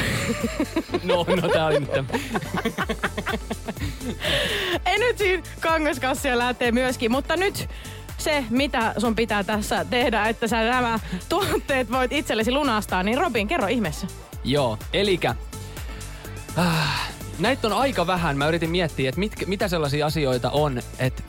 No, 1.02 1.26
no 1.42 1.49
tää 1.49 1.66
oli 1.66 1.80
nyt. 1.80 1.90
Energyn 4.87 5.42
kangaskassia 5.61 6.38
lähtee 6.38 6.73
myöskin, 6.73 7.11
mutta 7.11 7.37
nyt 7.37 7.69
se, 8.19 8.45
mitä 8.50 8.95
sun 8.99 9.16
pitää 9.16 9.45
tässä 9.45 9.85
tehdä, 9.85 10.28
että 10.28 10.47
sä 10.47 10.64
nämä 10.64 10.99
tuotteet 11.28 11.90
voit 11.92 12.12
itsellesi 12.12 12.52
lunastaa, 12.52 13.02
niin 13.02 13.19
Robin, 13.19 13.49
kerro 13.49 13.66
ihmeessä. 13.66 14.07
Joo, 14.45 14.78
elikä... 14.92 15.35
Äh, 16.59 17.10
näitä 17.40 17.66
on 17.66 17.73
aika 17.73 18.06
vähän. 18.06 18.38
Mä 18.38 18.49
yritin 18.49 18.70
miettiä, 18.70 19.09
että 19.09 19.18
mitkä, 19.18 19.47
mitä 19.47 19.68
sellaisia 19.68 20.06
asioita 20.06 20.50
on, 20.50 20.82
että 20.99 21.23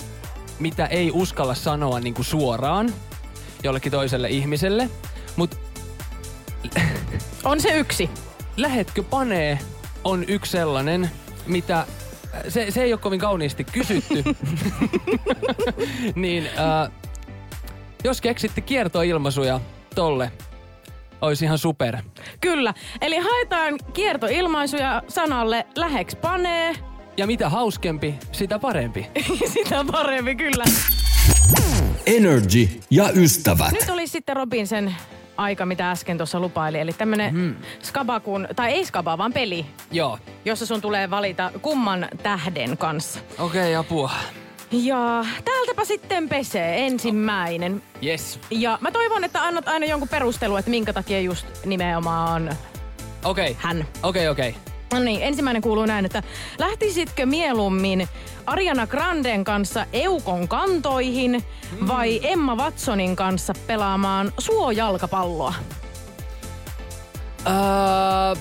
mitä 0.60 0.86
ei 0.86 1.12
uskalla 1.14 1.56
sanoa 1.56 2.00
niin 2.00 2.14
kuin 2.14 2.26
suoraan 2.26 2.94
jollekin 3.64 3.92
toiselle 3.92 4.30
ihmiselle. 4.30 4.90
Mutta 5.36 5.58
On 7.44 7.62
se 7.62 7.78
yksi. 7.80 8.10
lähetkö 8.58 9.04
panee 9.04 9.60
on 10.04 10.26
yksi 10.28 10.52
sellainen, 10.52 11.12
mitä 11.46 11.86
se, 12.50 12.72
se 12.72 12.84
ei 12.84 12.94
ole 12.94 13.02
kovin 13.02 13.20
kauniisti 13.20 13.64
kysytty. 13.64 14.24
niin 16.16 16.48
äh, 16.48 16.92
jos 18.04 18.22
keksitte 18.22 18.62
kiertoilmaisuja 18.62 19.60
tolle, 19.96 20.32
olisi 21.22 21.46
ihan 21.46 21.58
super. 21.58 21.98
Kyllä. 22.42 22.74
Eli 23.02 23.18
haetaan 23.18 23.76
kiertoilmaisuja 23.94 25.04
sanalle 25.08 25.68
läheks 25.76 26.16
panee. 26.16 26.76
Ja 27.18 27.28
mitä 27.28 27.50
hauskempi, 27.50 28.16
sitä 28.32 28.60
parempi. 28.60 29.08
Sitä 29.54 29.86
parempi, 29.92 30.36
kyllä. 30.36 30.64
Energy 32.06 32.70
ja 32.90 33.10
ystävät. 33.16 33.72
Nyt 33.72 33.90
oli 33.90 34.08
sitten 34.08 34.36
Robin 34.36 34.68
sen 34.68 34.96
aika, 35.38 35.66
mitä 35.66 35.92
äsken 35.92 36.18
tuossa 36.18 36.40
lupaili. 36.40 36.80
Eli 36.80 36.94
tämmönen 36.94 37.36
Mhm. 37.36 37.52
skabakun, 37.82 38.48
tai 38.56 38.72
ei 38.72 38.86
skaba, 38.86 39.18
vaan 39.18 39.34
peli, 39.34 39.66
Joo. 39.92 40.20
jossa 40.46 40.66
sun 40.66 40.82
tulee 40.82 41.10
valita 41.10 41.52
kumman 41.62 42.08
tähden 42.24 42.78
kanssa. 42.78 43.20
Okei, 43.40 43.62
okay, 43.62 43.76
apua. 43.76 44.12
Ja 44.72 45.26
täältäpä 45.46 45.86
sitten 45.86 46.30
pesee 46.30 46.86
ensimmäinen. 46.86 47.84
Yes. 48.06 48.40
Ja 48.50 48.78
mä 48.82 48.92
toivon, 48.92 49.24
että 49.24 49.44
annat 49.44 49.68
aina 49.68 49.86
jonkun 49.86 50.10
perustelun, 50.10 50.60
että 50.60 50.72
minkä 50.72 50.94
takia 50.94 51.20
just 51.20 51.48
nimenomaan 51.66 52.58
Okei. 53.24 53.52
Okay. 53.52 53.56
hän. 53.58 53.88
Okei, 54.04 54.28
okay, 54.28 54.28
okei. 54.28 54.50
Okay. 54.50 54.72
No 54.94 55.00
niin, 55.00 55.22
ensimmäinen 55.22 55.62
kuuluu 55.62 55.86
näin, 55.86 56.06
että 56.06 56.24
lähtisitkö 56.58 57.26
mieluummin 57.26 58.08
Ariana 58.46 58.88
Granden 58.88 59.44
kanssa 59.44 59.86
Eukon 59.94 60.48
kantoihin 60.48 61.44
vai 61.88 62.20
Emma 62.24 62.56
Watsonin 62.56 63.16
kanssa 63.16 63.54
pelaamaan 63.68 64.34
suojalkapalloa? 64.38 65.54
Uh, 67.46 68.38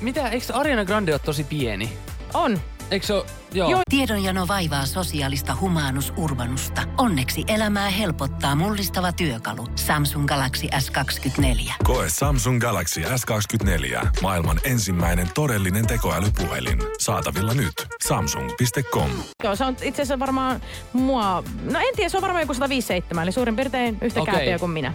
mitä, 0.00 0.28
eikö 0.28 0.46
Ariana 0.52 0.84
Grande 0.84 1.12
ole 1.12 1.20
tosi 1.24 1.44
pieni? 1.44 1.92
On. 2.34 2.60
Eikö 2.92 3.06
se 3.06 3.14
ole, 3.14 3.24
joo. 3.54 3.70
Joo. 3.70 3.80
Tiedonjano 3.90 4.48
vaivaa 4.48 4.86
sosiaalista 4.86 5.56
humanus 5.60 6.12
urbanusta. 6.16 6.82
Onneksi 6.98 7.44
elämää 7.48 7.90
helpottaa 7.90 8.54
mullistava 8.54 9.12
työkalu. 9.12 9.66
Samsung 9.74 10.26
Galaxy 10.26 10.66
S24. 10.66 11.72
Koe 11.84 12.08
Samsung 12.08 12.60
Galaxy 12.60 13.00
S24. 13.00 14.06
Maailman 14.22 14.60
ensimmäinen 14.64 15.28
todellinen 15.34 15.86
tekoälypuhelin. 15.86 16.78
Saatavilla 16.98 17.54
nyt. 17.54 17.72
Samsung.com. 18.04 19.10
Joo, 19.44 19.56
se 19.56 19.64
on 19.64 19.72
itse 19.82 20.02
asiassa 20.02 20.18
varmaan 20.18 20.60
mua... 20.92 21.44
No 21.62 21.78
en 21.78 21.96
tiedä, 21.96 22.08
se 22.08 22.16
on 22.16 22.22
varmaan 22.22 22.42
joku 22.42 22.54
157, 22.54 23.22
eli 23.22 23.32
suurin 23.32 23.56
piirtein 23.56 23.98
yhtä 24.02 24.20
Okei. 24.20 24.34
kääpiä 24.34 24.58
kuin 24.58 24.70
minä. 24.70 24.92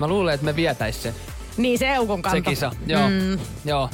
Mä 0.00 0.08
luulen, 0.08 0.34
että 0.34 0.44
me 0.44 0.56
vietäis 0.56 1.02
se, 1.02 1.14
Niin, 1.56 1.78
se 1.78 1.88
Eukon 1.94 2.22
kanto. 2.22 2.36
se 2.36 2.50
kisa. 2.50 2.72
Joo, 2.86 3.08
Mm, 3.08 3.38
joo. 3.64 3.90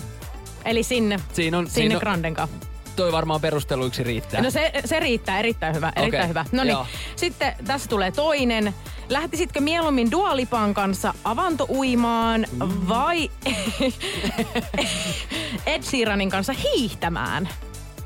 eli 0.65 0.83
sinne, 0.83 1.21
Siinä 1.33 1.59
on, 1.59 1.65
sinne 1.67 1.75
siinä 1.75 1.95
on, 1.95 2.01
Granden 2.01 2.35
kanssa. 2.35 2.57
Toi 2.97 3.13
varmaan 3.13 3.41
perusteluiksi 3.41 4.03
riittää. 4.03 4.43
No 4.43 4.51
se, 4.51 4.73
se 4.85 5.01
riittää, 5.01 5.39
erittäin 5.39 5.75
hyvä, 5.75 5.93
erittäin 5.97 6.29
hyvä. 6.29 6.45
No 6.53 6.65
niin, 6.65 6.77
sitten 7.17 7.55
tässä 7.65 7.89
tulee 7.89 8.11
toinen. 8.11 8.75
Lähtisitkö 9.09 9.61
mieluummin 9.61 10.11
Dualipan 10.11 10.75
kanssa 10.75 11.15
avantouimaan 11.25 12.47
vai 12.89 13.31
Ed 15.67 15.83
Sheeranin 15.83 16.31
kanssa 16.31 16.53
hiihtämään? 16.53 17.49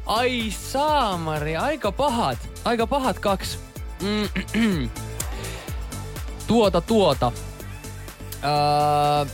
Ai 0.07 0.50
saamari, 0.50 1.57
aika 1.57 1.92
pahat. 1.92 2.38
Aika 2.64 2.87
pahat 2.87 3.18
kaksi. 3.18 3.59
Mm, 4.02 4.88
tuota, 6.47 6.80
tuota. 6.80 7.33
Öö, 8.45 9.26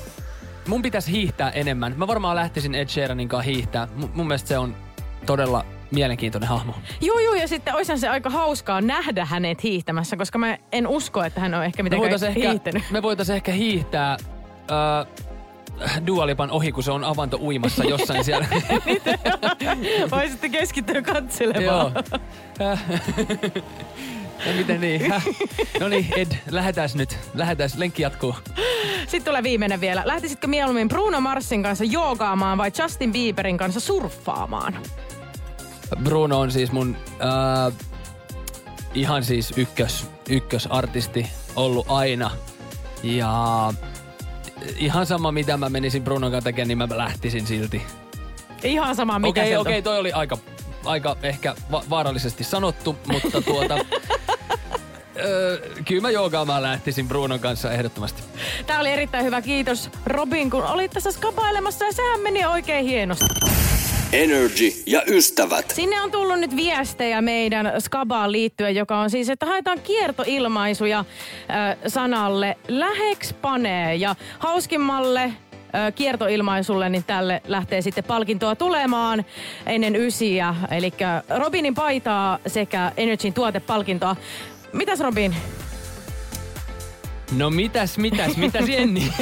mun 0.67 0.83
pitäisi 0.83 1.13
hiihtää 1.13 1.51
enemmän. 1.51 1.95
Mä 1.97 2.07
varmaan 2.07 2.37
lähtisin 2.37 2.75
Ed 2.75 2.89
Sheeranin 2.89 3.29
kanssa 3.29 3.51
hiihtää. 3.51 3.87
M- 3.87 4.05
mun 4.15 4.27
mielestä 4.27 4.49
se 4.49 4.59
on 4.59 4.77
todella 5.27 5.65
mielenkiintoinen 5.91 6.49
hahmo. 6.49 6.75
Joo, 7.01 7.19
joo, 7.19 7.35
ja 7.35 7.49
sitten 7.49 7.75
olisihan 7.75 7.99
se 7.99 8.09
aika 8.09 8.31
hauskaa 8.31 8.81
nähdä 8.81 9.25
hänet 9.25 9.63
hiihtämässä, 9.63 10.17
koska 10.17 10.39
mä 10.39 10.59
en 10.73 10.87
usko, 10.87 11.23
että 11.25 11.41
hän 11.41 11.55
on 11.55 11.65
ehkä 11.65 11.83
Me 11.83 11.85
mitenkään 11.85 12.11
voitais 12.11 12.37
ehkä, 12.37 12.49
hiihtänyt. 12.51 12.83
me 12.91 13.03
voitais 13.03 13.31
ehkä 13.31 13.53
hiihtää 13.53 14.17
öö, 14.71 15.05
Dualipan 16.07 16.51
ohi, 16.51 16.73
kun 16.73 16.83
se 16.83 16.91
on 16.93 17.05
avanto 17.05 17.37
uimassa 17.41 17.85
jossain 17.85 18.25
siellä. 18.29 18.47
Voisitte 20.11 20.49
keskittyä 20.49 21.03
katselemaan. 21.03 21.65
Joo. 21.65 21.91
Ja 24.47 24.53
miten 24.57 24.81
niin? 24.81 25.11
Häh? 25.13 25.25
No 25.81 25.89
niin, 25.89 26.07
Ed, 26.17 26.33
lähetääs 26.51 26.95
nyt. 26.95 27.19
Lähetääs, 27.35 27.77
lenkki 27.77 28.03
jatkuu. 28.03 28.35
Sitten 29.07 29.25
tulee 29.25 29.43
viimeinen 29.43 29.81
vielä. 29.81 30.03
Lähtisitkö 30.05 30.47
mieluummin 30.47 30.89
Bruno 30.89 31.21
Marsin 31.21 31.63
kanssa 31.63 31.85
joogaamaan 31.85 32.59
vai 32.59 32.71
Justin 32.83 33.13
Bieberin 33.13 33.59
kanssa 33.59 33.81
surffaamaan? 33.81 34.77
Bruno 36.03 36.41
on 36.41 36.51
siis 36.53 36.73
mun 36.73 36.97
äh, 37.07 37.73
ihan 38.95 39.25
siis 39.25 39.53
ykkös, 39.57 40.07
ykkösartisti 40.29 41.27
ollut 41.57 41.87
aina. 41.89 42.31
Ja 43.03 43.73
ihan 44.77 45.07
sama 45.07 45.33
mitä 45.33 45.57
mä 45.57 45.69
menisin 45.69 46.03
Brunon 46.03 46.31
kanssa 46.31 46.45
tekemään, 46.45 46.69
niin 46.69 46.79
mä 46.79 46.89
lähtisin 46.91 47.47
silti. 47.47 47.83
Ihan 48.63 48.97
sama 48.97 49.19
mikä 49.19 49.29
Okei, 49.41 49.47
sieltä 49.47 49.61
okei, 49.61 49.83
toi 49.83 49.99
oli 49.99 50.13
aika, 50.13 50.39
aika 50.85 51.17
ehkä 51.23 51.55
va- 51.71 51.85
vaarallisesti 51.91 52.45
sanottu, 52.45 52.97
mutta 53.13 53.43
tuota... 53.51 53.77
öö, 55.17 55.59
kyllä 55.85 56.03
mä 56.03 56.11
joogaamaan 56.11 56.63
lähtisin 56.63 57.09
Brunon 57.09 57.41
kanssa 57.41 57.73
ehdottomasti. 57.73 58.23
Tämä 58.67 58.81
oli 58.81 58.91
erittäin 58.91 59.25
hyvä. 59.25 59.43
Kiitos 59.43 59.91
Robin, 60.07 60.51
kun 60.51 60.65
olit 60.65 60.91
tässä 60.91 61.13
skapailemassa 61.13 61.85
ja 61.85 61.93
sehän 61.93 62.21
meni 62.21 62.47
oikein 62.47 62.85
hienosti. 62.85 63.54
Energy 64.15 64.73
ja 64.87 65.03
ystävät. 65.07 65.71
Sinne 65.71 66.01
on 66.01 66.11
tullut 66.11 66.41
nyt 66.41 66.57
viestejä 66.57 67.23
meidän 67.23 67.73
skabaan 67.79 68.33
liittyen, 68.33 68.75
joka 68.75 68.99
on 68.99 69.11
siis, 69.11 69.31
että 69.31 69.47
haetaan 69.47 69.81
kiertoilmaisuja 69.81 70.99
äh, 70.99 71.77
sanalle 71.87 72.57
läheks 72.69 73.33
panee. 73.33 73.95
Ja 73.95 74.17
hauskimmalle 74.39 75.33
kiertoilmaisulle, 75.95 76.89
niin 76.89 77.05
tälle 77.05 77.43
lähtee 77.49 77.83
sitten 77.83 78.05
palkintoa 78.05 78.57
tulemaan 78.57 79.25
ennen 79.67 79.97
ysiä. 79.97 80.55
Eli 80.71 80.93
Robinin 81.37 81.75
paitaa 81.75 82.39
sekä 82.47 82.93
Energyn 82.97 83.33
tuotepalkintoa. 83.33 84.17
Mitäs 84.73 85.01
Robin? 85.01 85.35
No 87.33 87.51
mitäs, 87.51 87.99
mitäs, 87.99 88.37
mitäs 88.37 88.69
Jenni? 88.69 89.13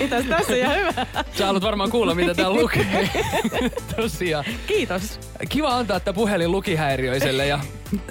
Mitäs 0.00 0.24
tässä 0.24 0.56
ja 0.56 0.70
hyvä? 0.70 1.06
Sä 1.32 1.46
haluat 1.46 1.62
varmaan 1.62 1.90
kuulla, 1.90 2.14
mitä 2.14 2.34
tää 2.34 2.50
lukee. 2.50 3.10
Tosiaan. 3.96 4.44
Kiitos. 4.66 5.20
Kiva 5.48 5.76
antaa 5.76 6.00
tämä 6.00 6.14
puhelin 6.14 6.52
lukihäiriöiselle 6.52 7.46
ja 7.46 7.60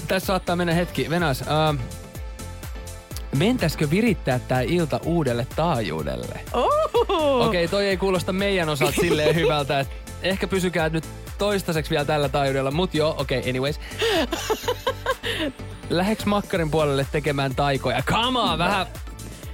tässä 0.07 0.27
saattaa 0.27 0.55
mennä 0.55 0.73
hetki. 0.73 1.09
Venäs, 1.09 1.41
ähm, 1.41 1.77
mentäisikö 3.37 3.89
virittää 3.89 4.39
tää 4.39 4.61
ilta 4.61 4.99
uudelle 5.05 5.47
taajuudelle? 5.55 6.39
Okei, 7.39 7.67
toi 7.67 7.87
ei 7.87 7.97
kuulosta 7.97 8.33
meidän 8.33 8.69
osalta 8.69 9.01
silleen 9.01 9.35
hyvältä, 9.41 9.79
että 9.79 9.95
ehkä 10.23 10.47
pysykää 10.47 10.89
nyt 10.89 11.03
toistaiseksi 11.37 11.89
vielä 11.89 12.05
tällä 12.05 12.29
taajuudella, 12.29 12.71
mut 12.71 12.93
joo, 12.93 13.15
okei, 13.17 13.39
okay, 13.39 13.49
anyways. 13.49 13.79
Läheks 15.89 16.25
makkarin 16.25 16.71
puolelle 16.71 17.07
tekemään 17.11 17.55
taikoja? 17.55 18.01
Come 18.03 18.39
on, 18.39 18.57
vähän, 18.57 18.85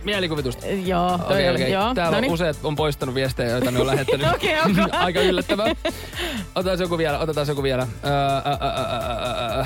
Mielikuvitusta. 0.03 0.67
Joo, 0.67 1.17
toi 1.17 1.47
oli, 1.50 1.55
okei. 1.55 1.71
joo. 1.71 1.93
Täällä 1.93 2.15
Noniin. 2.17 2.29
on 2.29 2.33
useat 2.33 2.57
on 2.63 2.75
poistanut 2.75 3.15
viestejä, 3.15 3.50
joita 3.50 3.71
ne 3.71 3.79
on 3.79 3.88
lähettänyt. 3.93 4.27
Okei, 4.35 4.55
onko? 4.65 4.81
Aika 4.97 5.21
yllättävää. 5.21 5.75
Otetaan 6.55 6.79
joku 6.79 6.97
vielä, 6.97 7.19
otetaan 7.19 7.47
joku 7.47 7.63
vielä. 7.63 7.88
Öö, 8.05 8.11
ä, 8.13 8.38
ä, 9.57 9.61
ä. 9.61 9.65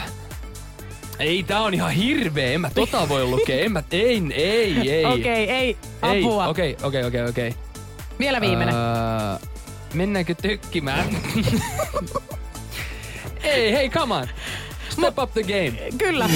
Ei, 1.20 1.44
tää 1.44 1.60
on 1.62 1.74
ihan 1.74 1.92
hirveä. 1.92 2.52
En 2.52 2.62
mä 2.62 2.70
tota 2.70 3.10
voi 3.10 3.24
lukea. 3.26 3.66
En 3.66 3.72
mä, 3.72 3.84
ei, 3.92 4.22
ei, 4.34 4.92
ei. 4.92 5.06
Okei, 5.06 5.50
ei, 5.52 5.78
Ei, 6.04 6.24
apua. 6.24 6.48
Okei, 6.48 6.78
okei, 6.84 7.04
okei, 7.04 7.26
okei. 7.30 7.56
Vielä 8.20 8.42
viimeinen. 8.42 8.76
Öö, 8.76 8.82
mennäänkö 9.94 10.36
tökkimään? 10.36 11.06
ei, 13.44 13.74
hei, 13.74 13.90
come 13.90 14.14
on. 14.16 14.28
Step 15.00 15.20
up 15.20 15.34
the 15.34 15.44
game. 15.44 15.92
Kyllä. 15.98 16.30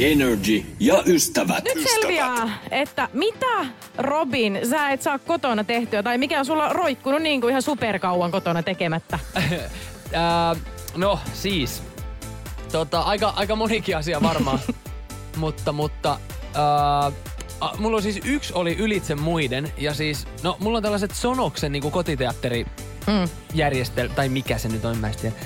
Energy 0.00 0.64
ja 0.80 1.02
ystävät. 1.06 1.64
Nyt 1.64 1.86
selviää, 2.00 2.58
että 2.70 3.08
mitä 3.12 3.66
Robin 3.98 4.60
sä 4.70 4.88
et 4.90 5.02
saa 5.02 5.18
kotona 5.18 5.64
tehtyä, 5.64 6.02
tai 6.02 6.18
mikä 6.18 6.38
on 6.38 6.46
sulla 6.46 6.68
roikkunut 6.68 7.22
niin 7.22 7.40
kuin 7.40 7.50
ihan 7.50 7.62
superkauan 7.62 8.30
kotona 8.30 8.62
tekemättä. 8.62 9.18
Ää, 10.12 10.56
no 10.96 11.18
siis, 11.32 11.82
tota, 12.72 13.00
aika, 13.00 13.32
aika 13.36 13.56
monikin 13.56 13.96
asia 13.96 14.22
varmaan. 14.22 14.58
mutta, 15.36 15.72
mutta 15.72 16.18
a, 17.60 17.70
mulla 17.78 17.96
on 17.96 18.02
siis 18.02 18.20
yksi 18.24 18.52
oli 18.54 18.76
ylitse 18.78 19.14
muiden. 19.14 19.72
Ja 19.78 19.94
siis, 19.94 20.26
no 20.42 20.56
mulla 20.60 20.76
on 20.78 20.82
tällaiset 20.82 21.14
Sonoksen 21.14 21.72
niin 21.72 21.90
kotiteatteri 21.90 22.66
Mm. 23.06 23.28
järjestel, 23.54 24.08
tai 24.08 24.28
mikä 24.28 24.58
se 24.58 24.68
nyt 24.68 24.84
on, 24.84 24.98
mä 24.98 25.08
en 25.08 25.14
tiedä. 25.20 25.36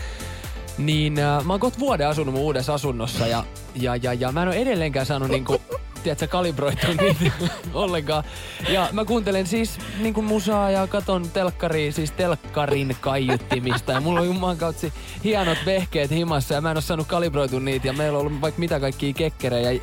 Niin 0.79 1.19
äh, 1.19 1.45
mä 1.45 1.53
oon 1.53 1.61
kohta 1.61 1.79
vuoden 1.79 2.09
asunut 2.09 2.35
mun 2.35 2.43
uudessa 2.43 2.75
asunnossa 2.75 3.27
ja, 3.27 3.45
ja, 3.75 3.97
ja, 3.97 4.13
ja 4.13 4.33
mä 4.33 4.43
en 4.43 4.49
ole 4.49 4.57
edelleenkään 4.57 5.07
saanut 5.07 5.29
niinku, 5.29 5.63
tiedätkö, 6.03 6.27
kalibroitua 6.27 6.95
niitä 7.01 7.31
ollenkaan. 7.75 8.25
Ja 8.69 8.89
mä 8.93 9.05
kuuntelen 9.05 9.47
siis 9.47 9.79
niinku 9.99 10.23
musaa 10.23 10.71
ja 10.71 10.87
katon 10.87 11.31
telkkaria, 11.31 11.93
siis 11.93 12.11
telkkarin 12.11 12.97
kaiuttimista. 13.01 13.93
Ja 13.93 14.01
mulla 14.01 14.21
on 14.21 14.27
jumman 14.27 14.57
kautsi 14.57 14.93
hienot 15.25 15.59
vehkeet 15.67 16.11
himassa 16.11 16.55
ja 16.55 16.61
mä 16.61 16.71
en 16.71 16.77
oo 16.77 16.81
saanut 16.81 17.07
kalibroitua 17.07 17.61
niitä. 17.61 17.87
Ja 17.87 17.93
meillä 17.93 18.19
on 18.19 18.27
ollut 18.27 18.41
vaikka 18.41 18.59
mitä 18.59 18.81
kaikkia 18.81 19.13
kekkerejä. 19.13 19.73
Ja 19.73 19.81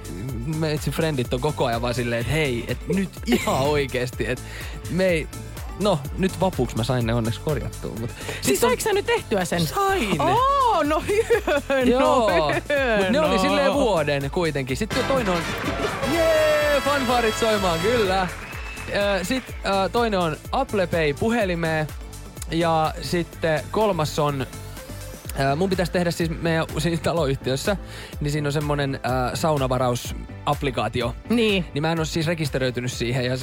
me 0.58 0.72
etsi 0.72 0.92
frendit 0.92 1.34
on 1.34 1.42
koko 1.42 1.66
ajan 1.66 1.82
vaan 1.82 1.94
silleen, 1.94 2.22
että 2.22 2.34
hei, 2.34 2.66
et 2.68 2.88
nyt 2.88 3.10
ihan 3.26 3.62
oikeesti, 3.62 4.26
että 4.28 4.44
me 4.90 5.06
ei, 5.06 5.28
No, 5.80 6.00
nyt 6.18 6.40
vapuksi 6.40 6.78
mä 6.78 6.84
sain 6.84 7.06
ne 7.06 7.14
onneksi 7.14 7.40
korjattua. 7.40 7.92
Mutta 8.00 8.16
Siis 8.42 8.62
saiko 8.62 8.82
sä 8.82 8.94
nyt 8.94 9.06
tehtyä 9.06 9.46
sen? 9.46 9.68
Sain! 9.68 10.22
Oo, 10.22 10.84
no 10.84 11.04
hyvä, 11.08 11.82
Joo, 11.86 12.30
no 12.30 12.46
mut 12.98 13.10
ne 13.10 13.22
oli 13.22 13.36
no. 13.36 13.42
silleen 13.42 13.74
vuoden 13.74 14.32
kuitenkin. 14.32 14.78
Sitten 14.78 15.06
toinen 15.06 15.34
on, 15.34 15.42
jee, 16.14 16.82
fanfarit 16.86 17.38
soimaan, 17.38 17.80
kyllä. 17.80 18.28
Sitten 19.24 19.56
toinen 19.92 20.20
on 20.20 20.38
Apple 20.52 20.88
Pay 20.88 21.14
puhelimeen. 21.14 21.88
Ja 22.52 22.94
sitten 23.02 23.62
kolmas 23.72 24.20
on 24.20 24.48
Mun 25.56 25.70
pitäisi 25.70 25.92
tehdä 25.92 26.12
siis 26.12 26.30
meidän 26.42 26.66
siis 26.78 27.00
taloyhtiössä, 27.00 27.78
niin 28.20 28.32
siinä 28.32 28.48
on 28.48 28.54
semmonen 28.54 28.96
äh, 28.96 29.32
saunavarausapplikaatio. 29.34 31.16
Niin. 31.30 31.66
Niin 31.74 31.82
mä 31.82 31.92
en 31.92 32.00
ole 32.00 32.06
siis 32.06 32.28
rekisteröitynyt 32.28 32.92
siihen 32.92 33.26
ja 33.26 33.38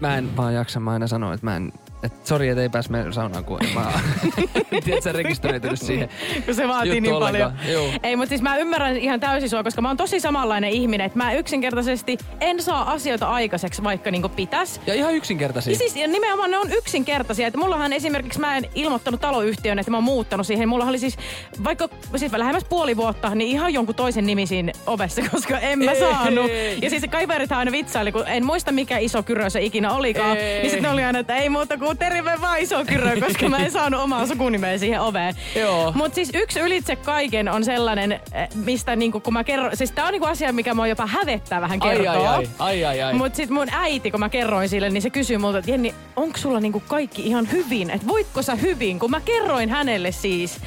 mä 0.00 0.18
en 0.18 0.36
vaan 0.36 0.54
jaksa 0.54 0.80
mä 0.80 0.90
aina 0.92 1.06
sanoa, 1.06 1.34
että 1.34 1.46
mä 1.46 1.56
en, 1.56 1.72
että 2.02 2.28
sori, 2.28 2.48
että 2.48 2.62
ei 2.62 2.68
pääs 2.68 2.90
meidän 2.90 3.12
saunaan, 3.12 3.44
mä 3.74 3.92
tiedät 4.84 5.02
sä 5.02 5.12
rekisteröitynyt 5.12 5.80
siihen. 5.80 6.08
kun 6.46 6.54
se 6.54 6.68
vaatii 6.68 6.90
juttu 6.90 7.00
niin 7.02 7.14
ollenkaan. 7.14 7.52
paljon. 7.52 7.72
Joo. 7.72 7.92
Ei, 8.02 8.16
mutta 8.16 8.28
siis 8.28 8.42
mä 8.42 8.56
ymmärrän 8.56 8.96
ihan 8.96 9.20
täysin 9.20 9.50
sua, 9.50 9.62
koska 9.62 9.82
mä 9.82 9.88
oon 9.88 9.96
tosi 9.96 10.20
samanlainen 10.20 10.70
ihminen, 10.70 11.06
että 11.06 11.18
mä 11.18 11.32
yksinkertaisesti 11.32 12.18
en 12.40 12.62
saa 12.62 12.92
asioita 12.92 13.26
aikaiseksi, 13.28 13.84
vaikka 13.84 14.10
niinku 14.10 14.28
pitäis. 14.28 14.80
Ja 14.86 14.94
ihan 14.94 15.14
yksinkertaisia. 15.14 15.72
Ja 15.72 15.78
siis 15.78 15.96
ja 15.96 16.08
nimenomaan 16.08 16.50
ne 16.50 16.58
on 16.58 16.72
yksinkertaisia. 16.72 17.46
Että 17.46 17.58
mullahan 17.58 17.92
esimerkiksi 17.92 18.40
mä 18.40 18.56
en 18.56 18.64
ilmoittanut 18.74 19.20
taloyhtiön, 19.20 19.78
että 19.78 19.90
mä 19.90 19.96
oon 19.96 20.04
muuttanut 20.04 20.46
siihen. 20.46 20.68
Mulla 20.68 20.84
oli 20.84 20.98
siis 20.98 21.16
vaikka 21.64 21.88
siis 22.16 22.32
lähemmäs 22.32 22.64
puoli 22.64 22.96
vuotta, 22.96 23.34
niin 23.34 23.50
ihan 23.50 23.74
jonkun 23.74 23.94
toisen 23.94 24.26
nimi 24.26 24.46
siinä 24.46 24.72
ovessa, 24.86 25.22
koska 25.32 25.58
en 25.58 25.78
mä 25.84 25.92
Ei. 25.92 26.00
saanut. 26.00 26.50
Ja 26.82 26.90
siis 26.90 27.02
kaverithan 27.10 27.58
aina 27.58 27.72
vitsaili, 27.72 28.12
kun 28.12 28.24
en 28.26 28.46
muista 28.46 28.72
mikä 28.72 28.98
iso 28.98 29.22
kyrö 29.22 29.50
se 29.50 29.62
ikinä 29.62 29.92
olikaan. 29.92 30.36
Ei. 30.36 30.62
Niin 30.62 30.70
sitten 30.70 30.90
oli 30.90 31.04
aina, 31.04 31.18
että 31.18 31.36
ei 31.36 31.48
muuta 31.48 31.78
kuin 31.78 31.87
terve 31.94 32.40
vaan 32.40 32.58
iso 32.58 32.84
kyrö, 32.84 33.20
koska 33.20 33.48
mä 33.48 33.56
en 33.58 33.70
saanut 33.70 34.00
omaa 34.00 34.26
sukunimeä 34.26 34.78
siihen 34.78 35.00
oveen. 35.00 35.34
Joo. 35.56 35.92
Mutta 35.94 36.14
siis 36.14 36.30
yksi 36.34 36.60
ylitse 36.60 36.96
kaiken 36.96 37.48
on 37.48 37.64
sellainen, 37.64 38.12
eh, 38.12 38.48
mistä 38.54 38.96
niinku, 38.96 39.20
kun 39.20 39.32
mä 39.32 39.44
kerron, 39.44 39.70
siis 39.76 39.92
tää 39.92 40.04
on 40.06 40.12
niinku 40.12 40.26
asia, 40.26 40.52
mikä 40.52 40.74
mua 40.74 40.86
jopa 40.86 41.06
hävettää 41.06 41.60
vähän 41.60 41.78
Ai, 41.82 41.96
kertoa. 41.96 42.12
ai, 42.12 42.24
ai, 42.26 42.48
ai, 42.58 42.84
ai, 42.84 43.02
ai. 43.02 43.14
Mut 43.14 43.34
sit 43.34 43.50
mun 43.50 43.68
äiti, 43.72 44.10
kun 44.10 44.20
mä 44.20 44.28
kerroin 44.28 44.68
sille, 44.68 44.90
niin 44.90 45.02
se 45.02 45.10
kysyi 45.10 45.38
multa, 45.38 45.58
että 45.58 45.70
Jenni, 45.70 45.94
onko 46.16 46.38
sulla 46.38 46.60
niinku 46.60 46.82
kaikki 46.88 47.22
ihan 47.22 47.50
hyvin? 47.52 47.90
Että 47.90 48.06
voitko 48.06 48.42
sä 48.42 48.54
hyvin? 48.54 48.98
Kun 48.98 49.10
mä 49.10 49.20
kerroin 49.20 49.68
hänelle 49.70 50.12
siis, 50.12 50.60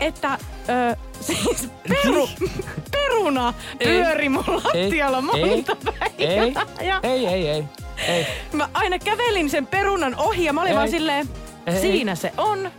että 0.00 0.38
ö, 0.68 0.96
siis 1.20 1.68
peru, 1.88 2.28
peruna 2.90 3.54
Ei. 3.80 3.86
pyöri 3.86 4.28
mun 4.28 4.44
lattialla 4.64 5.20
monta 5.20 5.76
ei, 6.18 6.52
päivää. 6.52 6.66
Ja 6.82 7.00
ei, 7.02 7.26
ei, 7.26 7.48
ei, 7.48 7.64
ei. 8.08 8.26
mä 8.52 8.68
aina 8.74 8.98
kävelin 8.98 9.50
sen 9.50 9.66
perunan 9.66 10.14
ohi 10.16 10.44
ja 10.44 10.52
mä 10.52 10.60
olin 10.60 10.70
Ei. 10.70 10.76
vaan 10.76 10.90
silleen, 10.90 11.28
Ei. 11.66 11.80
siinä 11.80 12.14
se 12.14 12.32
on. 12.36 12.70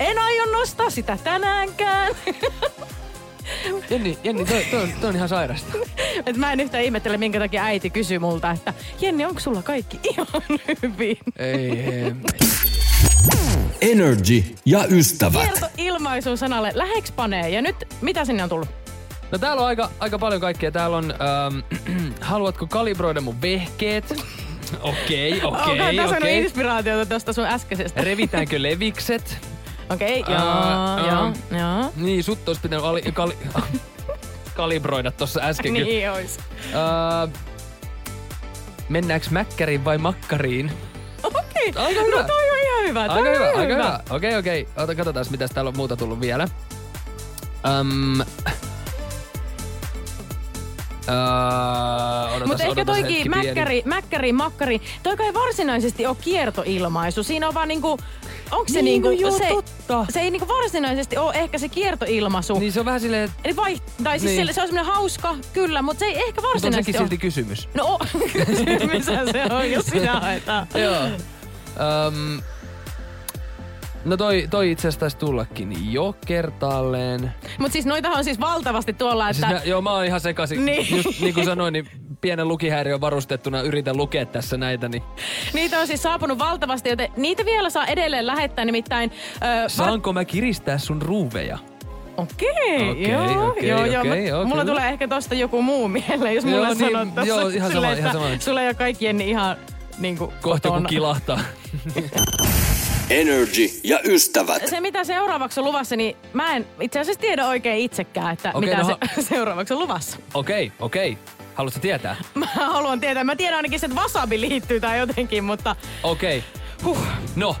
En 0.00 0.18
aio 0.18 0.44
nostaa 0.52 0.90
sitä 0.90 1.18
tänäänkään. 1.24 2.14
Jenni, 3.90 4.18
Jenni, 4.24 4.44
toi, 4.44 4.64
toi, 4.70 4.82
on, 4.82 4.92
toi 5.00 5.08
on 5.10 5.16
ihan 5.16 5.28
sairasta. 5.28 5.72
Et 6.26 6.36
mä 6.36 6.52
en 6.52 6.60
yhtään 6.60 6.84
ihmettele, 6.84 7.16
minkä 7.16 7.38
takia 7.38 7.64
äiti 7.64 7.90
kysyy 7.90 8.18
multa, 8.18 8.50
että 8.50 8.74
Jenni, 9.00 9.24
onko 9.24 9.40
sulla 9.40 9.62
kaikki 9.62 10.00
ihan 10.10 10.26
hyvin? 10.82 11.16
Ei, 11.38 11.70
ei. 11.80 12.12
Energy 13.80 14.44
ja 14.64 14.84
ystävät. 14.90 15.42
Kerto 15.44 15.66
ilmaisu 15.76 16.36
sanalle 16.36 16.72
läheks 16.74 17.12
panee. 17.12 17.48
Ja 17.48 17.62
nyt, 17.62 17.76
mitä 18.00 18.24
sinne 18.24 18.42
on 18.42 18.48
tullut? 18.48 18.68
No 19.30 19.38
täällä 19.38 19.62
on 19.62 19.68
aika, 19.68 19.90
aika 20.00 20.18
paljon 20.18 20.40
kaikkea. 20.40 20.70
Täällä 20.70 20.96
on, 20.96 21.14
ähm, 21.14 22.12
haluatko 22.20 22.66
kalibroida 22.66 23.20
mun 23.20 23.42
vehkeet? 23.42 24.14
Okei, 24.80 25.32
Onkohan 25.44 25.70
okei, 25.70 25.96
tässä 25.96 26.16
on 26.16 26.22
okei. 26.22 26.38
inspiraatiota 26.38 27.06
tuosta 27.06 27.32
sun 27.32 27.44
äskeisestä? 27.46 28.00
Revitäänkö 28.00 28.62
levikset? 28.62 29.38
Okei, 29.90 30.20
okay, 30.20 30.34
joo, 30.34 30.42
Aa, 30.44 31.00
joo, 31.00 31.18
aa. 31.20 31.32
joo. 31.58 31.92
Niin, 31.96 32.24
sut 32.24 32.48
olisi 32.48 32.60
pitänyt 32.62 32.84
ali, 32.84 33.02
kali, 33.02 33.36
kalibroida 34.56 35.10
tossa 35.10 35.40
äsken. 35.42 35.72
Niin 35.72 36.10
ois. 36.10 36.38
Öö, 36.74 37.40
mennäänkö 38.88 39.26
mäkkäriin 39.30 39.84
vai 39.84 39.98
makkariin? 39.98 40.72
Okei, 41.22 41.72
Aika 41.76 42.00
hyvä. 42.00 42.16
no 42.20 42.26
toi 42.26 42.50
on 42.50 42.58
ihan 42.58 42.88
hyvä. 42.88 43.06
Toi 43.08 43.16
Aika 43.18 43.30
hyvä, 43.30 43.48
aika 43.60 43.74
hyvä. 43.74 44.00
Okei, 44.10 44.36
okei. 44.36 44.68
Ota, 44.76 44.94
katsotaan, 44.94 45.26
mitä 45.30 45.48
täällä 45.48 45.68
on 45.68 45.76
muuta 45.76 45.96
tullut 45.96 46.20
vielä. 46.20 46.48
Öm, 47.80 48.20
Öö, 51.10 52.46
Mutta 52.46 52.64
ehkä 52.64 52.84
toikin 52.84 53.30
mäkkäri, 53.30 53.82
mäkkäri, 53.84 54.32
makkari, 54.32 54.80
toi 55.02 55.16
kai 55.16 55.34
varsinaisesti 55.34 56.06
ole 56.06 56.16
kiertoilmaisu. 56.20 57.22
Siinä 57.22 57.48
on 57.48 57.54
vaan 57.54 57.68
niinku, 57.68 57.98
onko 58.50 58.64
se 58.68 58.72
Niin, 58.82 58.84
niinku, 58.84 59.08
no 59.08 59.14
joo, 59.14 59.38
se, 59.38 59.48
totta. 59.48 60.06
se 60.12 60.20
ei 60.20 60.30
niinku 60.30 60.48
varsinaisesti 60.48 61.16
ole 61.16 61.34
ehkä 61.34 61.58
se 61.58 61.68
kiertoilmaisu. 61.68 62.58
Niin 62.58 62.72
se 62.72 62.80
on 62.80 62.86
vähän 62.86 63.00
silleen, 63.00 63.24
että 63.24 63.36
Eli 63.44 63.56
vai, 63.56 63.76
tai 64.04 64.18
siis 64.20 64.32
Niin. 64.32 64.46
niin. 64.46 64.54
se 64.54 64.60
on 64.62 64.68
semmoinen 64.68 64.94
hauska, 64.94 65.36
kyllä, 65.52 65.82
mutta 65.82 65.98
se 65.98 66.04
ei 66.04 66.12
ehkä 66.16 66.24
mutta 66.26 66.40
on 66.42 66.48
varsinaisesti 66.48 66.92
sekin 66.92 67.00
ole. 67.00 67.08
silti 67.08 67.18
kysymys. 67.18 67.68
No 67.74 67.98
kysymyshän 68.46 69.26
se 69.32 69.44
on, 69.54 69.70
jos 69.70 69.86
sinä 69.86 70.20
haetaan. 70.20 70.66
Joo. 70.74 71.04
Öm, 72.06 72.42
no 74.04 74.16
toi, 74.16 74.46
toi 74.50 74.70
itse 74.70 74.80
asiassa 74.88 75.00
taisi 75.00 75.16
tullakin 75.16 75.92
jo 75.92 76.14
kertaalleen. 76.26 77.32
Mutta 77.58 77.72
siis 77.72 77.86
noitahan 77.86 78.18
on 78.18 78.24
siis 78.24 78.40
valtavasti 78.40 78.92
tuolla, 78.92 79.32
Siis 79.32 79.42
että... 79.44 79.54
mä, 79.54 79.60
joo, 79.64 79.80
mä 79.82 79.92
oon 79.92 80.04
ihan 80.04 80.20
sekaisin. 80.20 80.64
Niin. 80.64 80.96
Just 80.96 81.20
niin 81.20 81.34
kuin 81.34 81.46
sanoin, 81.46 81.72
niin 81.72 81.88
pienen 82.20 82.48
lukihäiriön 82.48 83.00
varustettuna 83.00 83.62
yritän 83.62 83.96
lukea 83.96 84.26
tässä 84.26 84.56
näitä. 84.56 84.88
Niin 84.88 85.02
Niitä 85.52 85.80
on 85.80 85.86
siis 85.86 86.02
saapunut 86.02 86.38
valtavasti, 86.38 86.88
joten 86.88 87.08
niitä 87.16 87.44
vielä 87.44 87.70
saa 87.70 87.86
edelleen 87.86 88.26
lähettää 88.26 88.64
nimittäin... 88.64 89.10
Ö, 89.64 89.68
Saanko 89.68 90.12
mä 90.12 90.24
kiristää 90.24 90.78
sun 90.78 91.02
ruuveja? 91.02 91.58
Okei, 92.16 92.90
Okei, 92.90 93.10
joo, 93.10 93.48
okei, 93.48 93.68
joo, 93.68 93.84
joo. 93.84 94.00
okei, 94.00 94.10
Mä- 94.22 94.28
joo, 94.28 94.44
Mulla 94.44 94.64
tulee 94.64 94.88
ehkä 94.88 95.08
tosta 95.08 95.34
joku 95.34 95.62
muu 95.62 95.88
mieleen, 95.88 96.34
jos 96.34 96.44
Joo, 96.44 96.54
mulle 96.54 96.68
niin, 96.68 96.78
sanot 96.92 97.14
tossa. 97.14 97.28
joo, 97.28 97.48
ihan 97.48 97.52
sama, 97.52 97.68
silleen, 97.72 97.98
ihan 97.98 98.12
sama. 98.12 98.26
Sulla 98.38 98.60
ei 98.62 98.66
ole 98.68 98.74
kaikkien 98.74 99.16
niin 99.16 99.30
ihan 99.30 99.56
niinku 99.98 100.32
Kohta 100.40 100.68
kun 100.68 100.86
kilahtaa. 100.86 101.40
Energy 103.10 103.70
ja 103.84 104.00
ystävät. 104.04 104.66
Se 104.66 104.80
mitä 104.80 105.04
seuraavaksi 105.04 105.60
on 105.60 105.66
luvassa, 105.66 105.96
niin 105.96 106.16
mä 106.32 106.56
en 106.56 106.66
itse 106.80 107.00
asiassa 107.00 107.20
tiedä 107.20 107.46
oikein 107.46 107.78
itsekään, 107.78 108.32
että 108.32 108.50
Okei, 108.54 108.70
mitä 108.70 108.82
no 108.82 108.98
se 109.14 109.22
seuraavaksi 109.28 109.74
on 109.74 109.80
luvassa. 109.80 110.18
Okei, 110.34 110.72
okei. 110.80 111.18
Haluatko 111.54 111.80
tietää? 111.80 112.16
Mä 112.34 112.46
haluan 112.46 113.00
tietää. 113.00 113.24
Mä 113.24 113.36
tiedän 113.36 113.56
ainakin, 113.56 113.84
että 113.84 114.00
wasabi 114.00 114.40
liittyy 114.40 114.80
tai 114.80 114.98
jotenkin, 114.98 115.44
mutta 115.44 115.76
Okei. 116.02 116.44
Huh. 116.84 116.98
No, 117.36 117.56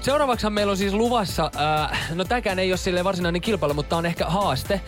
seuraavaksihan 0.00 0.52
meillä 0.52 0.70
on 0.70 0.76
siis 0.76 0.92
luvassa, 0.92 1.50
äh, 1.90 2.14
no 2.14 2.24
tämäkään 2.24 2.58
ei 2.58 2.70
ole 2.72 2.76
sille 2.76 3.04
varsinainen 3.04 3.42
kilpailu, 3.42 3.74
mutta 3.74 3.96
on 3.96 4.06
ehkä 4.06 4.24
haaste, 4.24 4.80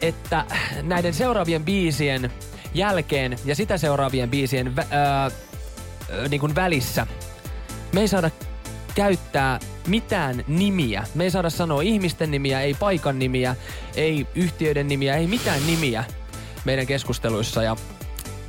että 0.00 0.44
näiden 0.82 1.14
seuraavien 1.14 1.64
biisien 1.64 2.30
jälkeen 2.74 3.38
ja 3.44 3.54
sitä 3.54 3.78
seuraavien 3.78 4.30
biisien 4.30 4.76
vä, 4.76 4.84
ää, 4.90 5.30
niin 6.28 6.40
kuin 6.40 6.54
välissä 6.54 7.06
me 7.92 8.00
ei 8.00 8.08
saada 8.08 8.30
käyttää 8.94 9.58
mitään 9.86 10.44
nimiä. 10.48 11.04
Me 11.14 11.24
ei 11.24 11.30
saada 11.30 11.50
sanoa 11.50 11.82
ihmisten 11.82 12.30
nimiä, 12.30 12.60
ei 12.60 12.74
paikan 12.74 13.18
nimiä, 13.18 13.56
ei 13.94 14.26
yhtiöiden 14.34 14.88
nimiä, 14.88 15.16
ei 15.16 15.26
mitään 15.26 15.66
nimiä 15.66 16.04
meidän 16.64 16.86
keskusteluissa. 16.86 17.62
Ja 17.62 17.76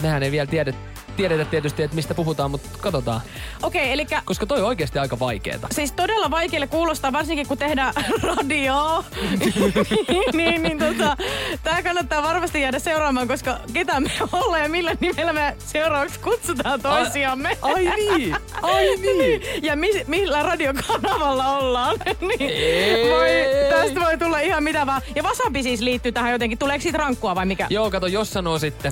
mehän 0.01 0.23
ei 0.23 0.32
vielä 0.32 0.47
tiedä, 0.47 0.73
tiedetä 1.17 1.45
tietysti, 1.45 1.84
että 1.84 1.95
mistä 1.95 2.13
puhutaan, 2.13 2.52
mutta 2.52 2.69
katsotaan. 2.82 3.21
Okei, 3.63 3.82
okay, 3.82 3.93
eli 3.93 4.08
Koska 4.26 4.45
toi 4.45 4.60
on 4.62 4.67
oikeasti 4.67 5.00
aika 5.00 5.19
vaikeeta. 5.19 5.67
siis 5.71 5.91
todella 5.91 6.32
vaikealle 6.32 6.67
kuulostaa, 6.67 7.12
varsinkin 7.13 7.47
kun 7.47 7.58
tehdään 7.58 7.93
radioa. 8.24 9.04
niin, 10.10 10.24
niin, 10.34 10.63
niin 10.63 10.80
tota, 10.80 11.17
tää 11.63 11.84
kannattaa 11.84 12.24
varmasti 12.24 12.62
jäädä 12.62 12.80
seuraamaan, 12.80 13.28
koska 13.28 13.60
ketä 13.74 14.00
me 14.00 14.12
ollaan 14.32 14.62
ja 14.63 14.69
millä 14.69 14.91
nimellä 15.00 15.34
me 15.34 15.56
seuraavaksi 15.60 16.19
kutsutaan 16.19 16.82
toisiamme. 16.82 17.58
Ai 17.62 17.86
niin, 17.95 18.36
ai 18.62 18.95
niin. 19.17 19.41
ja 19.62 19.76
mi- 19.76 20.06
millä 20.08 20.43
radiokanavalla 20.43 21.58
ollaan. 21.58 21.95
niin 22.21 22.41
Ei. 22.52 23.12
voi, 23.12 23.30
tästä 23.69 24.00
voi 24.00 24.17
tulla 24.17 24.39
ihan 24.39 24.63
mitä 24.63 24.86
vaan. 24.86 25.02
Ja 25.15 25.24
wasabi 25.24 25.63
siis 25.63 25.82
liittyy 25.82 26.12
tähän 26.12 26.32
jotenkin. 26.32 26.58
Tuleeko 26.58 26.82
siitä 26.84 26.97
rankkua 26.97 27.36
vai 27.36 27.45
mikä? 27.45 27.67
Joo, 27.69 27.91
kato, 27.91 28.08
jos 28.08 28.34
sanoo 28.34 28.60
sitten, 28.60 28.91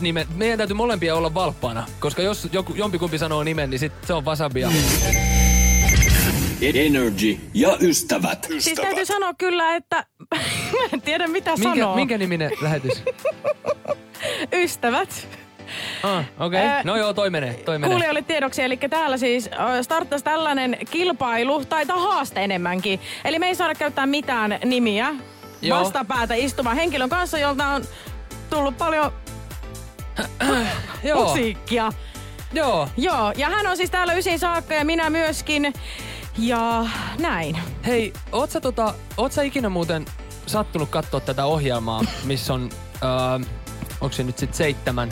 me, 0.00 0.26
meidän 0.34 0.58
täytyy 0.58 0.76
molempia 0.76 1.14
olla 1.14 1.34
valppaana. 1.34 1.86
Koska 2.00 2.22
jos 2.22 2.48
joku, 2.52 2.74
jompikumpi 2.74 3.18
sanoo 3.18 3.44
nimen, 3.44 3.70
niin 3.70 3.78
sit 3.78 3.92
se 4.06 4.12
on 4.12 4.24
wasabia. 4.24 4.70
Energy 6.62 7.38
ja 7.54 7.76
ystävät. 7.80 8.46
Siis 8.58 8.80
täytyy 8.82 9.04
sanoa 9.06 9.34
kyllä, 9.34 9.76
että 9.76 10.06
mä 10.72 10.78
en 10.92 11.02
tiedä 11.02 11.26
mitä 11.26 11.50
Minkä, 11.56 11.80
sanoo. 11.80 11.94
minkä 11.94 12.18
niminen 12.18 12.50
lähetys? 12.60 13.02
Ystävät. 14.64 15.28
Ah, 16.02 16.18
okei. 16.18 16.46
Okay. 16.46 16.60
Ää, 16.60 16.82
No 16.84 16.96
joo, 16.96 17.14
toi 17.14 17.30
menee, 17.30 17.54
toi 17.54 17.78
menee. 17.78 17.90
Kuulijoille 17.90 18.22
tiedoksi, 18.22 18.62
eli 18.62 18.76
täällä 18.76 19.16
siis 19.16 19.50
äh, 19.52 19.82
starttasi 19.82 20.24
tällainen 20.24 20.76
kilpailu, 20.90 21.64
tai 21.64 21.84
haaste 21.88 22.44
enemmänkin. 22.44 23.00
Eli 23.24 23.38
me 23.38 23.46
ei 23.46 23.54
saada 23.54 23.74
käyttää 23.74 24.06
mitään 24.06 24.58
nimiä 24.64 25.14
Joo. 25.62 25.80
vastapäätä 25.80 26.34
istumaan 26.34 26.76
henkilön 26.76 27.08
kanssa, 27.08 27.38
jolta 27.38 27.68
on 27.68 27.84
tullut 28.50 28.78
paljon 28.78 29.12
Joo, 31.04 31.24
musiikkia. 31.24 31.92
joo. 32.52 32.88
Joo, 32.96 33.32
ja 33.36 33.48
hän 33.48 33.66
on 33.66 33.76
siis 33.76 33.90
täällä 33.90 34.14
ysin 34.14 34.38
saakka 34.38 34.74
ja 34.74 34.84
minä 34.84 35.10
myöskin. 35.10 35.72
Ja 36.38 36.86
näin. 37.20 37.58
Hei, 37.86 38.12
oot 38.32 38.50
sä, 38.50 38.60
tota, 38.60 38.94
oot 39.16 39.32
sä 39.32 39.42
ikinä 39.42 39.68
muuten 39.68 40.04
sattunut 40.46 40.88
katsoa 40.90 41.20
tätä 41.20 41.44
ohjelmaa, 41.44 42.02
missä 42.24 42.54
on, 42.54 42.70
öö, 43.02 43.10
onko 44.00 44.12
se 44.12 44.22
nyt 44.22 44.38
sit 44.38 44.54
seitsemän, 44.54 45.08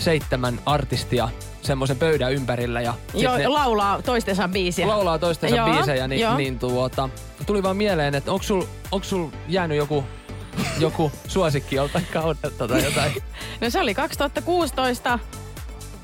seitsemän 0.00 0.60
artistia 0.66 1.28
semmoisen 1.62 1.96
pöydän 1.96 2.32
ympärillä 2.32 2.80
ja 2.80 2.94
Joo, 3.14 3.36
ne 3.36 3.48
laulaa 3.48 4.02
toistensa 4.02 4.48
biisiä. 4.48 4.88
laulaa 4.88 5.18
toistensa 5.18 5.56
Joo, 5.56 5.66
biisejä, 5.70 6.08
niin, 6.08 6.36
niin 6.36 6.58
tuota, 6.58 7.08
tuli 7.46 7.62
vaan 7.62 7.76
mieleen, 7.76 8.14
että 8.14 8.32
onko 8.32 8.42
sul, 8.42 8.62
onks 8.92 9.10
sul 9.10 9.28
jäänyt 9.48 9.76
joku, 9.78 10.04
joku 10.78 11.12
suosikki 11.28 11.76
joltain 11.76 12.06
kaudelta 12.12 12.68
tai 12.68 12.84
jotain? 12.84 13.12
No 13.60 13.70
se 13.70 13.80
oli 13.80 13.94
2016. 13.94 15.18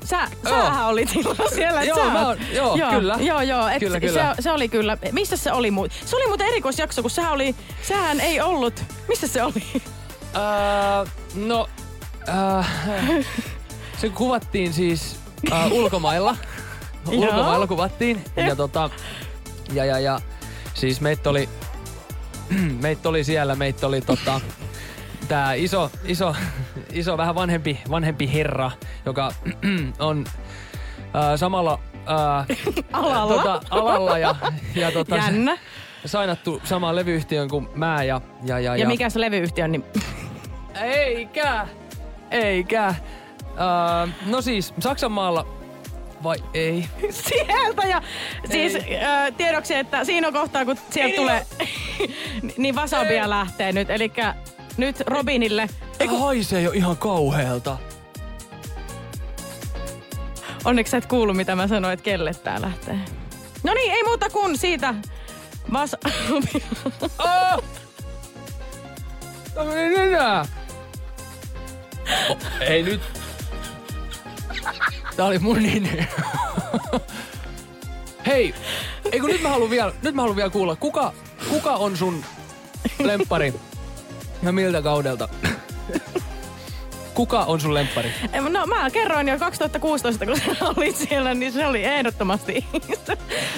Sä, 0.05 0.27
Joo. 0.45 0.53
sähän 0.65 0.85
olit 0.87 1.09
silloin 1.09 1.37
siellä. 1.55 1.83
Joo, 1.83 1.97
sä 1.97 2.03
mä 2.11 2.27
oon- 2.27 2.37
joo, 2.53 2.77
kyllä. 2.91 3.17
Joo, 3.19 3.41
joo. 3.41 3.67
Et 3.67 3.79
Kyllä, 3.79 3.95
se, 3.95 3.99
kyllä. 4.07 4.35
Se, 4.35 4.41
se, 4.41 4.51
oli 4.51 4.69
kyllä. 4.69 4.97
Missä 5.11 5.37
se 5.37 5.51
oli? 5.51 5.69
Mu- 5.69 5.91
se 6.05 6.15
oli 6.15 6.27
muuten 6.27 6.47
erikoisjakso, 6.47 7.01
kun 7.01 7.11
sehän, 7.11 7.31
oli, 7.31 7.55
sehän 7.81 8.19
ei 8.19 8.41
ollut. 8.41 8.83
Missä 9.07 9.27
se 9.27 9.43
oli? 9.43 9.63
Öö, 10.35 11.05
no, 11.35 11.69
öö, 12.27 13.23
se 13.97 14.09
kuvattiin 14.09 14.73
siis 14.73 15.15
öö, 15.51 15.65
ulkomailla. 15.79 16.35
Joo. 17.11 17.21
ulkomailla 17.23 17.67
kuvattiin. 17.67 18.23
Ja, 18.35 18.45
Joo. 18.45 18.55
tota, 18.55 18.89
ja, 19.73 19.85
ja, 19.85 19.99
ja 19.99 20.21
siis 20.73 21.01
meitä 21.01 21.29
oli, 21.29 21.49
meitä 22.83 23.09
oli 23.09 23.23
siellä, 23.23 23.55
meitä 23.55 23.87
oli 23.87 24.01
tota, 24.01 24.41
tää 25.27 25.53
iso, 25.53 25.91
iso, 26.05 26.35
iso 26.93 27.17
vähän 27.17 27.35
vanhempi, 27.35 27.79
vanhempi 27.89 28.33
herra, 28.33 28.71
joka 29.05 29.31
on 29.99 30.25
öö, 31.15 31.37
samalla 31.37 31.79
öö, 31.95 32.55
Alalla. 32.93 33.33
Tota, 33.33 33.61
alalla 33.69 34.17
ja, 34.17 34.35
ja 34.75 34.91
tota, 34.91 35.15
Jännä. 35.15 35.57
sainattu 36.05 36.61
samaan 36.63 36.95
levyyhtiön 36.95 37.49
kuin 37.49 37.67
mä 37.75 38.03
ja, 38.03 38.21
ja, 38.43 38.59
ja, 38.59 38.75
Ja 38.75 38.87
mikä 38.87 39.09
se 39.09 39.19
levyyhtiö 39.19 39.65
on? 39.65 39.71
Niin... 39.71 39.85
eikä, 40.81 41.67
eikä. 42.31 42.95
Uh, 43.49 44.09
no 44.25 44.41
siis, 44.41 44.73
Saksan 44.79 45.11
maalla 45.11 45.45
vai 46.23 46.37
ei? 46.53 46.85
Sieltä 47.09 47.87
ja 47.87 48.01
siis 48.51 48.75
Ei. 48.75 49.03
äh, 49.03 49.33
tiedoksi, 49.37 49.75
että 49.75 50.03
siinä 50.03 50.27
on 50.27 50.33
kohtaa, 50.33 50.65
kun 50.65 50.77
sieltä 50.89 51.11
Ei 51.11 51.17
tulee, 51.17 51.45
niin 51.59 51.69
wasabia 52.75 53.29
lähtee 53.29 53.71
nyt. 53.71 53.89
Eli 53.89 54.11
nyt 54.77 54.99
Robinille, 55.07 55.67
Eikö 55.99 56.17
haisee 56.17 56.61
jo 56.61 56.71
ihan 56.71 56.97
kauheelta? 56.97 57.77
onneksi 60.65 60.91
sä 60.91 60.97
et 60.97 61.05
kuulu 61.05 61.33
mitä 61.33 61.55
mä 61.55 61.67
sanoin, 61.67 61.93
että 61.93 62.03
kelle 62.03 62.33
tää 62.33 62.61
lähtee. 62.61 62.99
No 63.63 63.73
niin, 63.73 63.91
ei 63.91 64.03
muuta 64.03 64.29
kuin 64.29 64.57
siitä 64.57 64.93
wasabia. 65.73 66.67
Oh! 67.19 67.63
Tämä 69.53 69.73
ei 69.73 69.95
enää. 69.95 70.45
Oh, 72.29 72.37
ei 72.59 72.83
nyt. 72.83 73.01
Tää 75.15 75.25
oli 75.25 75.39
mun 75.39 75.63
nimi. 75.63 76.07
Hei, 78.25 78.53
eikö 79.11 79.27
nyt 79.27 79.41
mä 79.41 79.49
haluan 79.49 79.69
vielä, 79.69 79.93
nyt 80.01 80.15
mä 80.15 80.21
haluan 80.21 80.35
vielä 80.35 80.49
kuulla, 80.49 80.75
kuka, 80.75 81.13
kuka 81.49 81.71
on 81.75 81.97
sun 81.97 82.25
lemppari 82.99 83.53
ja 84.43 84.51
miltä 84.51 84.81
kaudelta? 84.81 85.29
Kuka 87.13 87.39
on 87.43 87.61
sun 87.61 87.73
lemppari? 87.73 88.11
No 88.49 88.65
mä 88.65 88.89
kerroin 88.89 89.27
jo 89.27 89.39
2016, 89.39 90.25
kun 90.25 90.37
sä 90.37 90.65
olit 90.77 90.95
siellä, 90.95 91.33
niin 91.33 91.51
se 91.51 91.67
oli 91.67 91.83
ehdottomasti, 91.83 92.65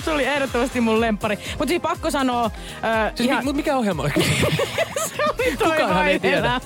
se 0.05 0.11
oli 0.11 0.25
ehdottomasti 0.25 0.81
mun 0.81 1.01
lemppari. 1.01 1.39
Mutta 1.49 1.67
siis 1.67 1.81
pakko 1.81 2.11
sanoa, 2.11 2.45
äh, 2.45 3.11
Siis 3.15 3.29
ihan, 3.29 3.39
mi, 3.39 3.43
mut 3.45 3.55
mikä 3.55 3.77
ohjelma 3.77 4.01
oli 4.03 4.11
kyseessä? 4.11 4.47
se 5.15 5.23
oli 5.23 5.57
toi 5.57 5.71
kukaanhan 5.71 6.07
ei 6.07 6.11
vain 6.11 6.21
tiedä. 6.21 6.61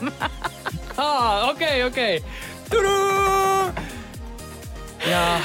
Aa, 0.98 1.50
okei, 1.50 1.84
okei. 1.84 2.24
Ja 5.10 5.40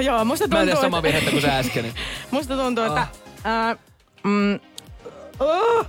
Joo, 0.00 0.24
musta 0.24 0.48
mä 0.48 0.60
en 0.60 0.66
tee 0.66 0.74
tuntuu, 0.74 0.82
samaa 0.82 0.98
että, 0.98 1.06
virhettä 1.08 1.30
kuin 1.30 1.42
sä 1.42 1.58
äsken. 1.58 1.94
musta 2.30 2.56
tuntuu, 2.56 2.84
että 2.84 3.00
Ah. 3.00 3.08
ää, 3.44 3.76
mm, 4.24 4.60
uh, 5.40 5.86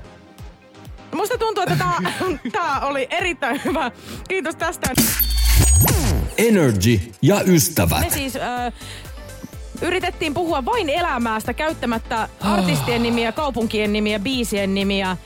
musta 1.13 1.37
tuntuu, 1.37 1.63
että 1.63 1.75
tää, 1.75 2.13
tää 2.51 2.79
oli 2.79 3.07
erittäin 3.09 3.61
hyvä. 3.65 3.91
Kiitos 4.27 4.55
tästä. 4.55 4.89
Energy 6.37 6.99
ja 7.21 7.41
ystävät. 7.41 7.99
Me 7.99 8.09
siis 8.09 8.35
äh, 8.35 8.73
yritettiin 9.81 10.33
puhua 10.33 10.65
vain 10.65 10.89
elämästä 10.89 11.53
käyttämättä 11.53 12.29
artistien 12.41 13.03
nimiä, 13.03 13.31
kaupunkien 13.31 13.93
nimiä, 13.93 14.19
biisien 14.19 14.73
nimiä, 14.75 15.17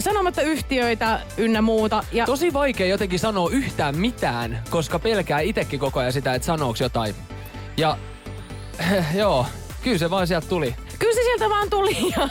sanomatta 0.00 0.42
yhtiöitä 0.42 1.20
ynnä 1.36 1.62
muuta. 1.62 2.04
Ja 2.12 2.26
Tosi 2.26 2.52
vaikea 2.52 2.86
jotenkin 2.86 3.18
sanoa 3.18 3.50
yhtään 3.50 3.96
mitään, 3.98 4.62
koska 4.70 4.98
pelkää 4.98 5.40
itekin 5.40 5.80
koko 5.80 6.00
ajan 6.00 6.12
sitä, 6.12 6.34
että 6.34 6.46
sanooks 6.46 6.80
jotain. 6.80 7.14
Ja 7.76 7.98
joo, 9.14 9.46
kyllä 9.84 9.98
se 9.98 10.10
vaan 10.10 10.26
sieltä 10.26 10.48
tuli. 10.48 10.74
Kyllä 11.02 11.14
se 11.14 11.22
sieltä 11.22 11.48
vaan 11.50 11.70
tuli 11.70 11.96
ja, 12.16 12.28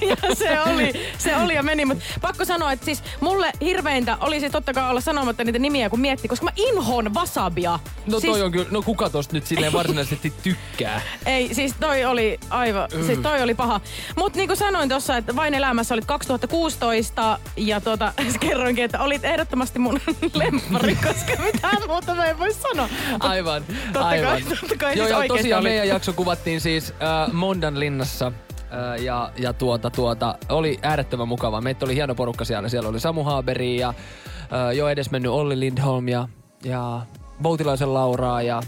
ja 0.10 0.34
se, 0.34 0.60
oli, 0.60 0.92
se 1.18 1.36
oli 1.36 1.54
ja 1.54 1.62
meni. 1.62 1.84
Mutta 1.84 2.04
pakko 2.20 2.44
sanoa, 2.44 2.72
että 2.72 2.84
siis 2.84 3.02
mulle 3.20 3.52
hirveintä 3.60 4.16
oli 4.20 4.40
siis 4.40 4.52
totta 4.52 4.72
kai 4.72 4.90
olla 4.90 5.00
sanomatta 5.00 5.44
niitä 5.44 5.58
nimiä, 5.58 5.90
kun 5.90 6.00
mietti, 6.00 6.28
koska 6.28 6.44
mä 6.44 6.50
inhon 6.56 7.14
wasabia. 7.14 7.78
No 8.06 8.20
siis, 8.20 8.32
toi 8.32 8.42
on 8.42 8.52
kyllä, 8.52 8.66
no 8.70 8.82
kuka 8.82 9.10
tosta 9.10 9.34
nyt 9.34 9.46
silleen 9.46 9.72
varsinaisesti 9.72 10.32
tykkää? 10.42 11.00
Ei, 11.26 11.54
siis 11.54 11.74
toi 11.80 12.04
oli 12.04 12.40
aivan, 12.50 12.88
mm. 12.94 13.06
siis 13.06 13.18
toi 13.18 13.42
oli 13.42 13.54
paha. 13.54 13.80
Mut 14.16 14.34
niin 14.34 14.48
kuin 14.48 14.56
sanoin 14.56 14.88
tossa, 14.88 15.16
että 15.16 15.36
vain 15.36 15.54
elämässä 15.54 15.94
olit 15.94 16.04
2016 16.04 17.38
ja 17.56 17.80
tuota, 17.80 18.12
kerroinkin, 18.40 18.84
että 18.84 19.02
olit 19.02 19.24
ehdottomasti 19.24 19.78
mun 19.78 20.00
lemppari, 20.34 20.94
koska 20.94 21.42
mitään 21.42 21.82
muuta 21.86 22.14
mä 22.14 22.24
en 22.24 22.38
voi 22.38 22.54
sanoa. 22.54 22.88
Aivan, 23.20 23.64
Totta 23.64 23.98
kai- 23.98 24.24
aivan. 24.24 24.42
totta 24.60 24.76
kai 24.78 24.96
joo, 24.98 25.06
siis 25.06 25.18
oikeesti 25.18 25.42
tosiaan 25.42 25.60
oli. 25.60 25.68
meidän 25.68 25.88
jakso 25.88 26.12
kuvattiin 26.12 26.60
siis 26.60 26.90
äh, 26.90 27.32
Mondan 27.56 27.80
linnassa. 27.80 28.32
Ja, 29.00 29.30
ja 29.36 29.52
tuota, 29.52 29.90
tuota, 29.90 30.38
oli 30.48 30.78
äärettömän 30.82 31.28
mukava. 31.28 31.60
Meitä 31.60 31.84
oli 31.84 31.94
hieno 31.94 32.14
porukka 32.14 32.44
siellä. 32.44 32.68
Siellä 32.68 32.88
oli 32.88 33.00
Samu 33.00 33.24
Haaberi 33.24 33.76
ja 33.76 33.94
jo 34.74 34.88
edesmennyt 34.88 35.32
Olli 35.32 35.60
Lindholm 35.60 36.08
ja, 36.08 36.28
ja 36.64 37.00
Voutilaisen 37.42 37.94
Lauraa 37.94 38.42
ja 38.42 38.62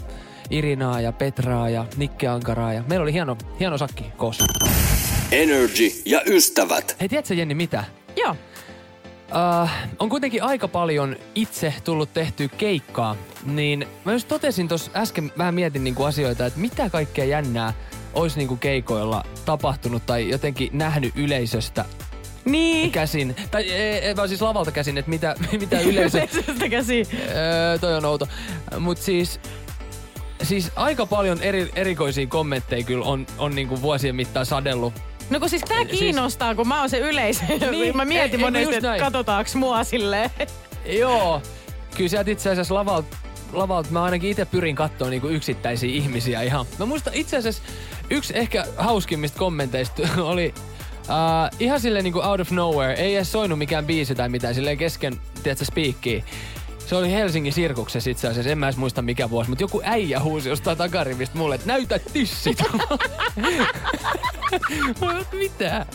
Irinaa 0.49 1.01
ja 1.01 1.11
Petraa 1.11 1.69
ja 1.69 1.85
Nikke 1.97 2.27
Ankaraa. 2.27 2.73
Ja 2.73 2.83
meillä 2.87 3.03
oli 3.03 3.13
hieno, 3.13 3.37
hieno 3.59 3.77
sakki 3.77 4.05
koossa. 4.17 4.45
Energy 5.31 5.91
ja 6.05 6.21
ystävät. 6.25 6.95
Hei, 6.99 7.09
tiedätkö 7.09 7.33
Jenni 7.33 7.55
mitä? 7.55 7.83
Joo. 8.15 8.31
Uh, 8.31 9.69
on 9.99 10.09
kuitenkin 10.09 10.43
aika 10.43 10.67
paljon 10.67 11.15
itse 11.35 11.73
tullut 11.83 12.13
tehtyä 12.13 12.47
keikkaa, 12.57 13.15
niin 13.45 13.87
mä 14.05 14.13
just 14.13 14.27
totesin 14.27 14.67
tuossa 14.67 14.91
äsken, 14.95 15.31
vähän 15.37 15.53
mietin 15.53 15.83
niinku 15.83 16.03
asioita, 16.03 16.45
että 16.45 16.59
mitä 16.59 16.89
kaikkea 16.89 17.25
jännää 17.25 17.73
olisi 18.13 18.37
niinku 18.37 18.55
keikoilla 18.55 19.23
tapahtunut 19.45 20.05
tai 20.05 20.29
jotenkin 20.29 20.69
nähnyt 20.73 21.13
yleisöstä 21.15 21.85
Niin. 22.45 22.91
käsin, 22.91 23.35
tai 23.51 23.71
e, 23.71 24.09
e, 24.09 24.15
vaan 24.15 24.27
siis 24.29 24.41
lavalta 24.41 24.71
käsin, 24.71 24.97
että 24.97 25.09
mitä, 25.09 25.35
mitä 25.61 25.79
yleisö... 25.89 26.17
Yleisöstä 26.17 26.69
käsi. 26.69 27.07
öö, 27.35 27.77
toi 27.77 27.95
on 27.95 28.05
outo. 28.05 28.27
Mut 28.79 28.97
siis, 28.97 29.39
siis 30.43 30.71
aika 30.75 31.05
paljon 31.05 31.41
eri, 31.41 31.69
erikoisia 31.75 32.27
kommentteja 32.27 32.83
kyllä 32.83 33.05
on, 33.05 33.25
on 33.37 33.55
niinku 33.55 33.81
vuosien 33.81 34.15
mittaan 34.15 34.45
sadellut. 34.45 34.93
No 35.29 35.39
kun 35.39 35.49
siis 35.49 35.61
tää 35.67 35.77
Siis- 35.77 35.99
kiinnostaa, 35.99 36.55
kun 36.55 36.67
mä 36.67 36.79
oon 36.79 36.89
se 36.89 36.99
yleisö. 36.99 37.43
Niin, 37.71 37.95
mä 37.97 38.03
e- 38.03 38.05
mietin 38.05 38.31
eikö 38.31 38.45
monesti, 38.45 38.75
että 38.75 38.97
katsotaanko 38.99 39.51
mua 39.55 39.83
silleen. 39.83 40.29
Joo. 40.85 41.41
Kyllä 41.97 42.09
sieltä 42.09 42.31
itse 42.31 42.49
asiassa 42.49 42.75
lavalta 42.75 43.17
lavalt 43.53 43.91
mä 43.91 44.03
ainakin 44.03 44.29
itse 44.29 44.45
pyrin 44.45 44.75
katsoa 44.75 45.09
niinku 45.09 45.27
yksittäisiä 45.27 45.89
ihmisiä 45.89 46.41
ihan. 46.41 46.65
Mä 46.79 46.85
muistan 46.85 47.13
itse 47.13 47.37
asiassa 47.37 47.61
yksi 48.09 48.37
ehkä 48.37 48.65
hauskimmista 48.77 49.39
kommenteista 49.39 50.01
oli 50.21 50.53
uh, 51.01 51.57
ihan 51.59 51.79
silleen 51.79 52.03
niinku 52.03 52.19
out 52.19 52.39
of 52.39 52.51
nowhere. 52.51 52.93
Ei 52.93 53.15
edes 53.15 53.31
soinut 53.31 53.59
mikään 53.59 53.85
biisi 53.85 54.15
tai 54.15 54.29
mitään 54.29 54.55
silleen 54.55 54.77
kesken, 54.77 55.21
tiedätkö, 55.43 55.65
speakkiä. 55.65 56.23
Se 56.87 56.95
oli 56.95 57.11
Helsingin 57.11 57.53
sirkuksessa 57.53 58.09
itse 58.09 58.27
asiassa, 58.27 58.51
en 58.51 58.57
mä 58.57 58.65
edes 58.65 58.77
muista 58.77 59.01
mikä 59.01 59.29
vuosi, 59.29 59.49
mutta 59.49 59.63
joku 59.63 59.81
äijä 59.83 60.19
huusi 60.19 60.49
jostain 60.49 60.77
takarivistä 60.77 61.37
mulle, 61.37 61.55
että 61.55 61.67
näytä 61.67 61.99
tissit. 61.99 62.63
Mitä? 65.31 65.85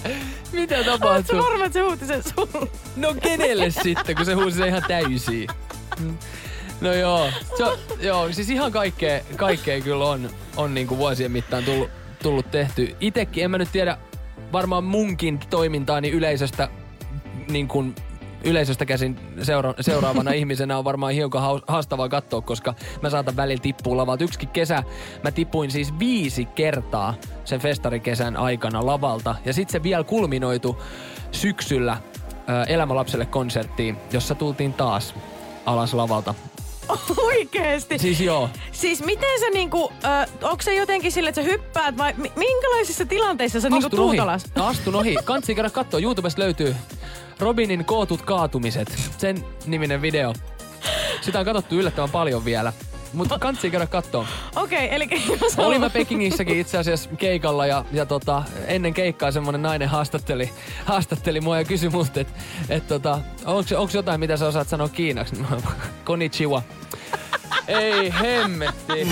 Mitä 0.53 0.85
tapahtuu? 0.85 1.43
varma, 1.43 1.65
että 1.65 1.79
se 1.79 1.81
huuti 1.81 2.07
sen 2.07 2.23
sulle? 2.23 2.69
No 2.97 3.15
kenelle 3.23 3.71
sitten, 3.71 4.17
kun 4.17 4.25
se 4.25 4.35
huusi 4.35 4.57
sen 4.57 4.69
ihan 4.69 4.83
täysiin? 4.89 5.49
No 6.81 6.93
joo, 6.93 7.31
se, 7.57 7.65
on- 7.65 7.79
joo 8.01 8.33
siis 8.33 8.51
ihan 8.51 8.73
kaikkea, 8.73 9.21
kaikkea 9.37 9.81
kyllä 9.81 10.05
on, 10.05 10.31
on 10.57 10.75
niinku 10.75 10.99
vuosien 10.99 11.33
mittaan 11.33 11.65
tullut, 11.65 11.91
tullut 12.25 12.51
tehty. 12.51 12.97
Itekin, 13.01 13.45
en 13.45 13.51
mä 13.51 13.59
nyt 13.59 13.73
tiedä, 13.73 13.99
varmaan 14.53 14.85
munkin 14.85 15.41
toimintaani 15.51 16.11
yleisöstä, 16.11 16.69
niin 17.51 17.69
kuin 17.69 17.95
yleisöstä 18.45 18.87
käsin 18.87 19.19
seura- 19.43 19.75
seuraavana 19.81 20.33
ihmisenä 20.41 20.79
on 20.79 20.85
varmaan 20.85 21.13
hiukan 21.13 21.43
haastavaa 21.69 22.09
katsoa, 22.09 22.41
koska 22.41 22.75
mä 23.03 23.11
saatan 23.11 23.37
välillä 23.37 23.63
tippua 23.63 23.97
lavalta. 23.97 24.25
Yksikin 24.25 24.49
kesä 24.49 24.83
mä 25.25 25.31
tipuin 25.31 25.71
siis 25.71 25.99
viisi 25.99 26.45
kertaa 26.45 27.15
sen 27.45 27.61
festarikesän 27.61 28.37
aikana 28.37 28.87
lavalta. 28.87 29.35
Ja 29.45 29.53
sitten 29.53 29.73
se 29.73 29.83
vielä 29.83 30.05
kulminoitu 30.05 30.83
syksyllä 31.33 31.97
ö, 32.49 32.65
Elämä 32.69 32.95
lapselle 32.95 33.27
konserttiin, 33.27 33.97
jossa 34.13 34.35
tultiin 34.35 34.73
taas 34.73 35.15
alas 35.67 35.95
lavalta. 35.95 36.35
Oikeesti. 37.27 37.99
Siis 37.99 38.21
joo. 38.21 38.49
Siis 38.73 39.05
miten 39.05 39.41
sä 39.41 39.51
niinku, 39.51 39.93
äh, 40.05 40.29
onko 40.43 40.63
se 40.63 40.75
jotenkin 40.75 41.13
sille, 41.13 41.29
että 41.29 41.43
sä 41.43 41.49
hyppäät 41.51 41.99
vai 41.99 42.15
mi- 42.17 42.33
minkälaisissa 42.37 43.07
tilanteissa 43.07 43.61
sä 43.61 43.69
niinku 43.71 43.87
Astun 43.87 43.97
tuut 43.99 44.09
ohi. 44.11 44.19
alas? 44.19 44.45
No, 44.57 44.67
astun 44.67 44.95
ohi. 44.95 45.17
Kansi 45.25 45.55
käydä 45.55 45.71
kattoo. 45.71 46.01
YouTubesta 46.01 46.43
löytyy 46.43 46.77
Robinin 47.39 47.85
kootut 47.85 48.23
kaatumiset. 48.23 48.95
Sen 49.19 49.45
niminen 49.67 50.03
video. 50.03 50.35
Sitä 51.21 51.39
on 51.39 51.45
katsottu 51.45 51.75
yllättävän 51.75 52.11
paljon 52.11 52.45
vielä. 52.45 52.73
Mutta 53.15 53.39
kansi 53.39 53.71
käydä 53.71 53.87
kattoo. 53.87 54.27
Okei, 54.57 54.85
okay, 54.85 54.97
eli 54.97 55.09
jos 55.43 55.59
Olin 55.59 55.81
mä 55.81 55.91
Pekingissäkin 55.91 56.61
itse 56.61 56.79
asiassa 56.79 57.11
keikalla 57.19 57.67
ja, 57.67 57.85
ja 57.93 58.07
tota, 58.07 58.43
ennen 58.67 58.95
keikkaa 58.95 59.31
semmonen 59.31 59.63
nainen 59.63 59.89
haastatteli, 59.89 60.51
haastatteli 60.85 61.41
mua 61.41 61.59
ja 61.59 61.65
kysyi 61.65 61.91
multa, 61.91 62.21
että 62.21 62.33
et 62.69 62.87
tota, 62.87 63.19
onko 63.47 63.91
jotain, 63.95 64.21
mitä 64.21 64.37
sä 64.37 64.47
osaat 64.47 64.69
sanoa 64.69 64.89
kiinaksi? 64.89 65.37
Konnichiwa. 66.05 66.63
Ei 67.69 68.15
hemmetti. 68.21 69.09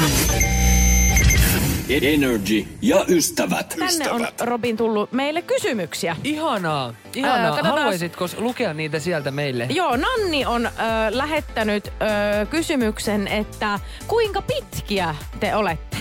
Energy 1.91 2.65
ja 2.83 3.05
ystävät. 3.09 3.75
Tänne 3.79 4.11
on 4.11 4.29
Robin 4.41 4.77
tullut 4.77 5.13
meille 5.13 5.43
kysymyksiä. 5.43 6.17
Ihanaa. 6.25 6.95
Ihanaa. 7.15 7.37
Ää, 7.39 7.49
katsotaan- 7.51 7.79
Haluaisitko 7.79 8.27
lukea 8.39 8.75
niitä 8.75 8.99
sieltä 8.99 9.31
meille? 9.31 9.67
Joo, 9.71 9.97
Nanni 9.97 10.47
on 10.47 10.67
ö, 10.67 10.71
lähettänyt 11.11 11.87
ö, 11.87 11.91
kysymyksen, 12.47 13.29
että 13.29 13.81
kuinka 14.07 14.43
pitkiä 14.43 15.15
te 15.41 15.55
olette? 15.57 15.97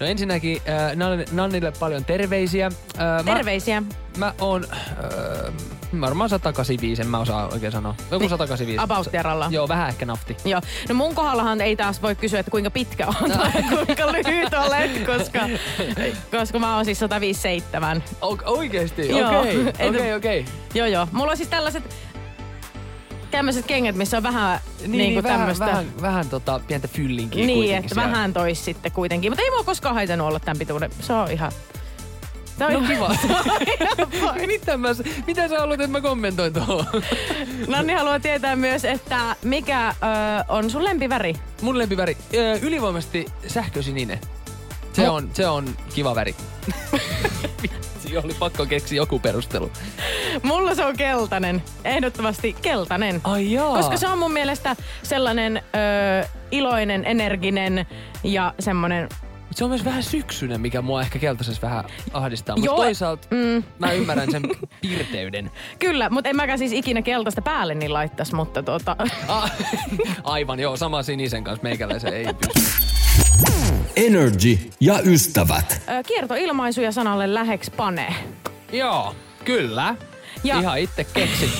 No 0.00 0.06
ensinnäkin 0.06 0.56
äh, 0.68 0.92
Nanni- 0.96 1.28
Nannille 1.32 1.72
paljon 1.80 2.04
terveisiä. 2.04 2.66
Äh, 2.66 3.24
Terveisiä. 3.24 3.80
Mä, 3.80 3.86
mä 4.18 4.34
oon 4.40 4.66
äh, 4.72 4.78
varmaan 6.00 6.30
185, 6.30 7.02
en 7.02 7.08
mä 7.08 7.18
osaa 7.18 7.48
oikein 7.48 7.72
sanoa. 7.72 7.94
Joku 8.10 8.18
Niin, 8.18 8.30
185. 8.30 8.82
about 8.84 9.10
tieralla. 9.10 9.46
Joo, 9.50 9.68
vähän 9.68 9.88
ehkä 9.88 10.06
nafti. 10.06 10.36
Joo. 10.44 10.60
No 10.88 10.94
mun 10.94 11.14
kohdallahan 11.14 11.60
ei 11.60 11.76
taas 11.76 12.02
voi 12.02 12.14
kysyä, 12.14 12.40
että 12.40 12.50
kuinka 12.50 12.70
pitkä 12.70 13.06
on 13.06 13.30
tai 13.30 13.62
kuinka 13.84 14.12
lyhyt 14.12 14.54
olet, 14.54 15.06
koska, 15.06 15.40
koska 16.38 16.58
mä 16.58 16.76
oon 16.76 16.84
siis 16.84 16.98
157. 16.98 18.02
O- 18.22 18.38
oikeesti? 18.46 19.02
Okei, 19.12 19.68
okei, 19.88 20.14
okei. 20.14 20.44
Joo, 20.74 20.86
joo. 20.86 21.08
Mulla 21.12 21.30
on 21.30 21.36
siis 21.36 21.48
tällaiset 21.48 21.96
tämmöiset 23.30 23.66
kengät, 23.66 23.96
missä 23.96 24.16
on 24.16 24.22
vähän 24.22 24.60
Niin, 24.80 24.90
niin, 24.92 24.98
niin 24.98 25.14
kuin 25.14 25.22
vähän, 25.24 25.38
tämmöistä. 25.38 25.66
vähän, 25.66 25.86
vähän 26.02 26.28
tota, 26.28 26.60
pientä 26.66 26.88
fyllinkiä 26.88 27.46
niin, 27.46 27.76
että 27.76 27.94
siellä. 27.94 28.10
vähän 28.10 28.32
tois 28.32 28.64
sitten 28.64 28.92
kuitenkin. 28.92 29.32
Mutta 29.32 29.42
ei 29.42 29.50
mua 29.50 29.64
koskaan 29.64 29.94
haitannut 29.94 30.28
olla 30.28 30.40
tämän 30.40 30.58
pituuden. 30.58 30.90
Se 31.00 31.12
on 31.12 31.30
ihan... 31.30 31.52
Se 32.58 32.64
on 32.66 32.72
No 32.72 32.80
kiva. 32.88 33.14
mitä, 34.46 34.76
mä, 34.76 34.88
mitä 35.26 35.48
sä 35.48 35.58
haluat, 35.58 35.80
että 35.80 35.92
mä 35.92 36.00
kommentoin 36.00 36.52
tuohon? 36.52 36.86
Nanni 37.68 37.92
haluaa 37.92 38.20
tietää 38.20 38.56
myös, 38.56 38.84
että 38.84 39.36
mikä 39.42 39.88
ö, 39.88 39.92
on 40.48 40.70
sun 40.70 40.84
lempiväri? 40.84 41.34
Mun 41.62 41.78
lempiväri, 41.78 42.16
ö, 42.34 42.58
ylivoimaisesti 42.62 43.26
sähkösininen. 43.46 44.20
Se 44.92 45.02
Mu- 45.02 45.08
on, 45.10 45.30
se 45.32 45.46
on 45.46 45.76
kiva 45.94 46.14
väri. 46.14 46.34
Vitsi, 47.62 48.16
oli 48.18 48.34
pakko 48.38 48.66
keksiä 48.66 48.96
joku 48.96 49.18
perustelu. 49.18 49.70
Mulla 50.42 50.74
se 50.74 50.84
on 50.84 50.96
keltainen. 50.96 51.62
Ehdottomasti 51.84 52.56
keltainen. 52.62 53.20
Ai 53.24 53.52
jaa. 53.52 53.76
Koska 53.76 53.96
se 53.96 54.08
on 54.08 54.18
mun 54.18 54.32
mielestä 54.32 54.76
sellainen 55.02 55.56
ö, 55.56 56.28
iloinen, 56.50 57.04
energinen 57.04 57.86
ja 58.24 58.54
semmonen... 58.58 59.08
Mut 59.54 59.58
se 59.58 59.64
on 59.64 59.70
myös 59.70 59.84
vähän 59.84 60.02
syksyinen, 60.02 60.60
mikä 60.60 60.82
mua 60.82 61.00
ehkä 61.00 61.18
keltaisessa 61.18 61.62
vähän 61.62 61.84
ahdistaa. 62.12 62.56
Mutta 62.56 62.76
toisaalta 62.76 63.28
Mm, 63.30 63.62
mä 63.78 63.92
ymmärrän 63.92 64.30
sen 64.30 64.42
pirteyden. 64.80 65.50
kyllä, 65.78 66.10
mutta 66.10 66.30
en 66.30 66.36
mäkään 66.36 66.58
siis 66.58 66.72
ikinä 66.72 67.02
keltaista 67.02 67.42
päälle 67.42 67.74
niin 67.74 67.92
laittas, 67.92 68.32
mutta 68.32 68.62
tota... 68.62 68.96
Ah, 69.28 69.52
aivan, 70.24 70.60
joo, 70.60 70.76
sama 70.76 71.02
sinisen 71.02 71.44
kanssa 71.44 71.62
meikäläisen 71.62 72.14
ei 72.14 72.26
pysty. 72.34 72.70
Energy 73.96 74.58
ja 74.80 75.00
ystävät. 75.04 75.82
Kiertoilmaisuja 76.06 76.92
sanalle 76.92 77.34
läheks 77.34 77.70
panee. 77.70 78.14
Joo, 78.72 79.14
kyllä. 79.44 79.96
Ja- 80.44 80.60
Ihan 80.60 80.78
itse 80.78 81.04
keksin. 81.04 81.50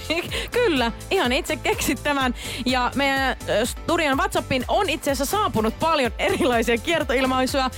Kyllä, 0.50 0.92
ihan 1.10 1.32
itse 1.32 1.56
keksit 1.56 2.02
tämän. 2.02 2.34
Ja 2.66 2.90
meidän 2.94 3.36
studion 3.64 4.18
WhatsAppiin 4.18 4.64
on 4.68 4.90
itse 4.90 5.10
asiassa 5.10 5.36
saapunut 5.36 5.78
paljon 5.78 6.12
erilaisia 6.18 6.78
kiertoilmaisuja. 6.78 7.70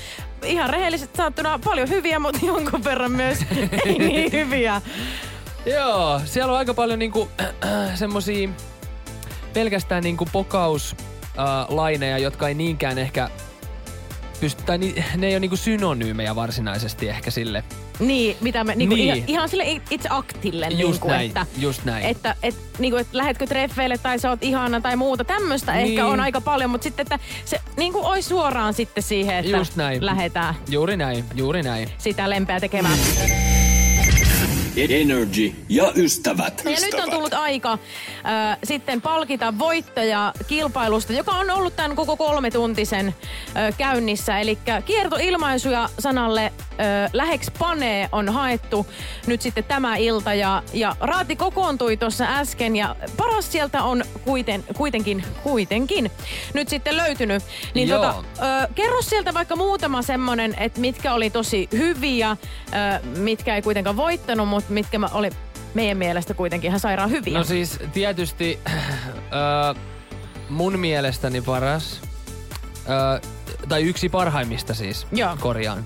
Ihan 0.45 0.71
rehellisesti 0.71 1.17
saattuna 1.17 1.59
paljon 1.65 1.89
hyviä, 1.89 2.19
mutta 2.19 2.47
jonkun 2.47 2.85
verran 2.85 3.13
myös 3.13 3.39
ei 3.87 3.99
niin 3.99 4.33
hyviä. 4.33 4.83
Joo, 5.67 6.21
siellä 6.25 6.53
on 6.53 6.59
aika 6.59 6.75
paljon 6.75 6.99
niinku 6.99 7.29
semmosia 7.95 8.49
pelkästään 9.53 10.03
niinku 10.03 10.29
pokaus 10.33 10.97
äh, 11.39 12.21
jotka 12.21 12.49
ei 12.49 12.55
niinkään 12.55 12.99
ehkä 12.99 13.31
pysty, 14.41 14.63
tai 14.63 14.79
ni, 14.79 15.05
ne 15.17 15.27
ei 15.27 15.33
ole 15.33 15.41
niinku 15.41 15.57
synonyymejä 15.57 16.37
varsinaisesti 16.37 17.09
ehkä 17.09 17.31
sille. 17.31 17.65
Niin, 17.99 18.37
mitä 18.41 18.65
me, 18.65 18.75
niinku, 18.75 18.95
Niin. 18.95 19.07
Ihan, 19.07 19.23
ihan 19.27 19.49
sille 19.49 19.81
itse 19.91 20.09
aktille. 20.13 20.67
Just 20.71 20.77
niinku, 20.93 21.09
näin, 21.09 21.27
että, 21.29 21.47
just 21.59 21.85
näin. 21.85 22.05
Että, 22.07 22.35
et, 22.43 22.55
niinku, 22.79 22.97
et 22.97 23.07
lähetkö 23.13 23.47
treffeille 23.47 23.99
tai 23.99 24.19
sä 24.19 24.31
oot 24.31 24.43
ihana 24.43 24.81
tai 24.81 24.97
muuta. 24.97 25.25
Tämmöistä 25.25 25.73
Niin. 25.73 25.87
ehkä 25.89 26.07
on 26.07 26.21
aika 26.21 26.41
paljon, 26.41 26.71
mutta 26.71 26.85
sitten, 26.85 27.03
että 27.03 27.19
se 27.45 27.61
niinku 27.77 28.07
olisi 28.07 28.29
suoraan 28.29 28.75
sitten 28.75 29.03
siihen, 29.03 29.37
että 29.37 29.57
Just 29.57 29.77
näin. 29.77 30.07
lähdetään 30.07 30.55
Juuri 30.69 30.97
näin, 30.97 31.25
juuri 31.35 31.63
näin. 31.63 31.89
sitä 31.99 32.31
lempeä 32.31 32.61
tekemään. 32.61 32.99
Energy 34.77 35.55
ja 35.69 35.93
ystävät. 35.97 36.63
Ja 36.65 36.81
nyt 36.81 36.95
on 36.95 37.11
tullut 37.11 37.35
aika 37.35 37.73
äh, 37.73 38.59
sitten 38.65 39.03
palkita 39.03 39.59
voittaja 39.59 40.33
kilpailusta, 40.47 41.13
joka 41.13 41.33
on 41.33 41.51
ollut 41.51 41.77
tämän 41.77 41.97
koko 41.97 42.17
kolmetuntisen 42.17 43.07
äh, 43.09 43.77
käynnissä. 43.79 44.39
Eli 44.39 44.59
kiertoilmaisuja 44.85 45.89
sanalle 45.99 46.45
äh, 46.45 47.11
läheks 47.13 47.51
panee 47.59 48.09
on 48.13 48.29
haettu 48.29 48.87
nyt 49.27 49.43
sitten 49.43 49.65
tämä 49.65 49.97
ilta. 49.97 50.35
Ja, 50.35 50.63
ja 50.73 50.97
Raati 51.01 51.37
kokoontui 51.37 51.97
tuossa 51.97 52.25
äsken 52.29 52.77
ja 52.77 52.97
paras 53.17 53.53
sieltä 53.53 53.83
on 53.83 54.05
kuiten, 54.25 54.65
kuitenkin, 54.77 55.25
kuitenkin 55.43 56.11
nyt 56.55 56.69
sitten 56.69 56.97
löytynyt. 56.97 57.43
Niin 57.75 57.89
Joo. 57.89 58.03
tota, 58.03 58.25
Ö, 58.65 58.69
kerro 58.75 59.03
sieltä 59.03 59.35
vaikka 59.35 59.57
muutama 59.57 60.03
semmonen, 60.03 60.55
että 60.59 60.81
mitkä 60.81 61.15
oli 61.15 61.31
tosi 61.31 61.69
hyviä, 61.73 62.31
ö, 62.31 63.07
mitkä 63.19 63.57
ei 63.57 63.63
kuitenkaan 63.63 63.97
voittanut, 63.97 64.49
mutta 64.49 64.66
mitkä 64.69 64.99
mä 64.99 65.09
oli, 65.13 65.31
meidän 65.75 65.99
mielestä 65.99 66.35
kuitenkin 66.35 66.69
ihan 66.69 66.81
sairaan 66.81 67.11
hyviä. 67.11 67.39
No 67.39 67.45
siis 67.45 67.79
tietysti 67.93 68.59
äh, 68.67 69.83
mun 70.51 70.79
mielestäni 70.79 71.41
paras, 71.41 72.01
äh, 72.79 73.21
tai 73.69 73.83
yksi 73.83 74.09
parhaimmista 74.09 74.75
siis, 74.75 75.07
Joo. 75.13 75.37
korjaan, 75.41 75.85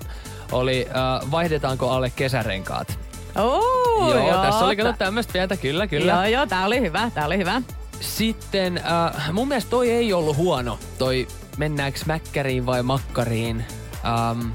oli 0.52 0.88
äh, 0.88 1.30
vaihdetaanko 1.30 1.90
alle 1.90 2.10
kesärenkaat. 2.16 2.98
Oh, 3.36 4.08
joo, 4.14 4.28
joo, 4.28 4.42
tässä 4.42 4.64
oli 4.64 4.76
kato 4.76 4.92
tä- 4.92 4.98
tämmöistä 4.98 5.32
pientä, 5.32 5.56
kyllä, 5.56 5.86
kyllä. 5.86 6.12
Joo, 6.12 6.24
joo, 6.24 6.46
tää 6.46 6.64
oli 6.64 6.80
hyvä, 6.80 7.10
tää 7.14 7.26
oli 7.26 7.38
hyvä. 7.38 7.62
Sitten 8.00 8.78
äh, 9.16 9.32
mun 9.32 9.48
mielestä 9.48 9.70
toi 9.70 9.90
ei 9.90 10.12
ollut 10.12 10.36
huono, 10.36 10.78
toi 10.98 11.28
mennäänkö 11.56 12.00
mäkkäriin 12.06 12.66
vai 12.66 12.82
makkariin. 12.82 13.64
Ähm, 14.04 14.50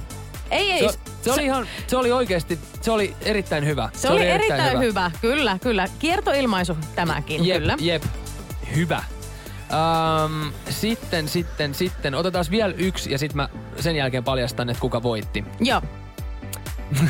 Ei, 0.52 0.72
ei, 0.72 0.90
se, 0.90 1.00
se, 1.22 1.32
oli 1.32 1.46
ihan, 1.46 1.68
se 1.88 1.98
oli 1.98 2.12
oikeasti, 2.12 2.60
se 2.82 2.92
oli 2.92 3.16
erittäin 3.22 3.66
hyvä. 3.66 3.90
se, 3.94 4.10
oli 4.10 4.26
erittäin, 4.26 4.72
hyvä. 4.72 4.80
hyvä. 4.80 5.12
Kyllä, 5.22 5.58
kyllä. 5.62 5.88
Kiertoilmaisu 6.00 6.78
tämäkin, 6.96 7.46
Jep, 7.46 7.58
kyllä. 7.58 7.78
jep, 7.80 8.04
hyvä. 8.76 9.04
Um, 10.26 10.52
sitten, 10.70 11.28
sitten, 11.28 11.74
sitten. 11.76 12.16
Otetaan 12.16 12.46
vielä 12.52 12.74
yksi 12.78 13.12
ja 13.12 13.18
sitten 13.18 13.38
mä 13.38 13.50
sen 13.80 13.96
jälkeen 13.96 14.24
paljastan, 14.24 14.70
että 14.70 14.82
kuka 14.82 15.04
voitti. 15.04 15.46
Joo. 15.60 15.82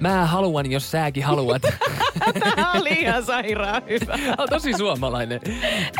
Mä 0.00 0.26
haluan, 0.26 0.70
jos 0.70 0.90
säkin 0.90 1.24
haluat. 1.24 1.62
Tää 2.40 2.72
oli 2.80 2.90
ihan 2.90 3.24
sairaan 3.24 3.82
hyvä. 3.88 4.18
on 4.38 4.48
tosi 4.48 4.72
suomalainen. 4.72 5.40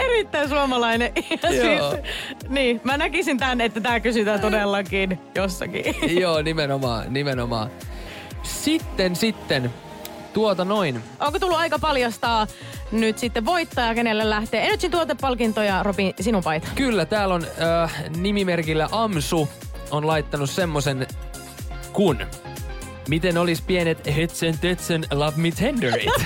Erittäin 0.05 0.49
suomalainen. 0.49 1.13
Ja 1.43 1.51
Joo. 1.51 1.91
siis, 1.91 2.03
niin, 2.49 2.81
mä 2.85 2.97
näkisin 2.97 3.39
tän, 3.39 3.61
että 3.61 3.81
tää 3.81 4.01
kysytään 4.01 4.41
todellakin 4.41 5.19
jossakin. 5.35 5.85
Joo, 6.21 6.43
nimenomaan, 6.43 7.13
nimenomaan. 7.13 7.71
Sitten, 8.43 9.17
sitten. 9.17 9.71
Tuota 10.33 10.65
noin. 10.65 11.03
Onko 11.21 11.39
tullut 11.39 11.59
aika 11.59 11.79
paljastaa 11.79 12.47
nyt 12.93 13.19
sitten 13.19 13.45
voittaja, 13.45 13.95
kenelle 13.95 14.31
lähtee 14.31 14.67
Energyn 14.67 14.91
tuotepalkintoja, 14.91 15.83
Robin, 15.83 16.15
sinun 16.21 16.43
paita? 16.43 16.69
Kyllä, 16.75 17.05
täällä 17.05 17.35
on 17.35 17.47
äh, 17.83 18.05
nimimerkillä 18.17 18.89
Amsu 18.93 19.49
on 19.91 20.07
laittanut 20.07 20.51
semmosen 20.51 21.07
kun. 21.93 22.19
Miten 23.11 23.39
olisi 23.39 23.63
pienet 23.67 24.17
Hetsen 24.17 24.59
Tetsen 24.59 25.05
Love 25.13 25.33
Me 25.37 25.51
Tenderit? 25.51 26.11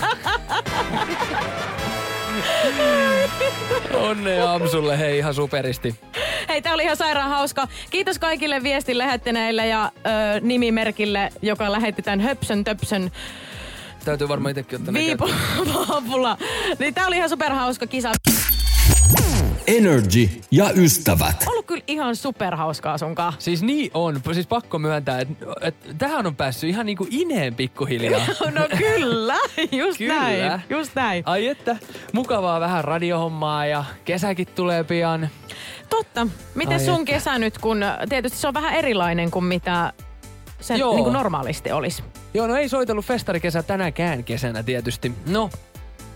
Onnea 3.95 4.55
Amsulle, 4.55 4.99
hei 4.99 5.19
ihan 5.19 5.35
superisti. 5.35 5.95
Hei, 6.49 6.63
tää 6.63 6.75
oli 6.75 6.83
ihan 6.83 6.97
sairaan 6.97 7.31
hauska. 7.31 7.69
Kiitos 7.91 8.19
kaikille 8.19 8.63
viestin 8.63 8.99
lähettäneille 8.99 9.67
ja 9.67 9.85
ö, 9.85 9.91
nimimerkille, 10.41 11.33
joka 11.43 11.73
lähetti 11.73 12.03
tämän 12.03 12.21
höpsön 12.21 12.65
töpsön 12.65 13.11
Täytyy 14.05 14.29
varmaan 14.29 14.51
itsekin 14.51 14.79
ottaa 14.79 14.95
viipapula. 14.95 16.39
Niin 16.79 16.95
tää 16.95 17.07
oli 17.07 17.17
ihan 17.17 17.29
superhauska 17.29 17.87
kisa. 17.87 18.13
Energy 19.67 20.29
ja 20.51 20.71
ystävät. 20.77 21.45
Ollut 21.47 21.67
kyllä 21.67 21.83
ihan 21.87 22.17
superhauskaa 22.17 22.99
sunkaan. 22.99 23.33
Siis 23.39 23.63
niin 23.63 23.91
on, 23.95 24.21
siis 24.33 24.47
pakko 24.47 24.79
myöntää, 24.79 25.21
että 25.21 25.35
et, 25.61 25.75
tähän 25.99 26.27
on 26.27 26.37
päässyt 26.37 26.71
ihan 26.71 26.87
niinku 26.87 27.07
ineen 27.11 27.55
pikkuhiljaa. 27.55 28.21
No 28.55 28.69
kyllä, 28.79 29.37
just 29.73 29.99
Kyllä. 29.99 30.15
näin, 30.15 30.61
just 30.71 30.91
näin. 30.95 31.23
Ai 31.27 31.47
että, 31.47 31.77
mukavaa 32.13 32.61
vähän 32.61 32.85
radiohommaa 32.85 33.67
ja 33.67 33.85
kesäkin 34.05 34.47
tulee 34.47 34.85
pian. 34.85 35.29
Totta. 35.91 36.27
Miten 36.55 36.79
Ai 36.79 36.85
sun 36.85 36.95
että. 37.01 37.13
kesä 37.13 37.39
nyt, 37.39 37.59
kun 37.59 37.85
tietysti 38.09 38.39
se 38.39 38.49
on 38.49 38.55
vähän 38.55 38.75
erilainen 38.75 39.31
kuin 39.31 39.45
mitä 39.45 39.93
se 40.61 40.75
Joo. 40.75 40.95
niin 40.95 41.05
kuin 41.05 41.13
normaalisti 41.13 41.73
olisi. 41.73 42.03
Joo, 42.35 42.47
no 42.47 42.57
ei 42.57 42.69
soitellut 42.69 43.05
festarikesä 43.05 43.63
tänäkään 43.63 44.25
kesänä 44.25 44.63
tietysti. 44.63 45.13
No, 45.27 45.51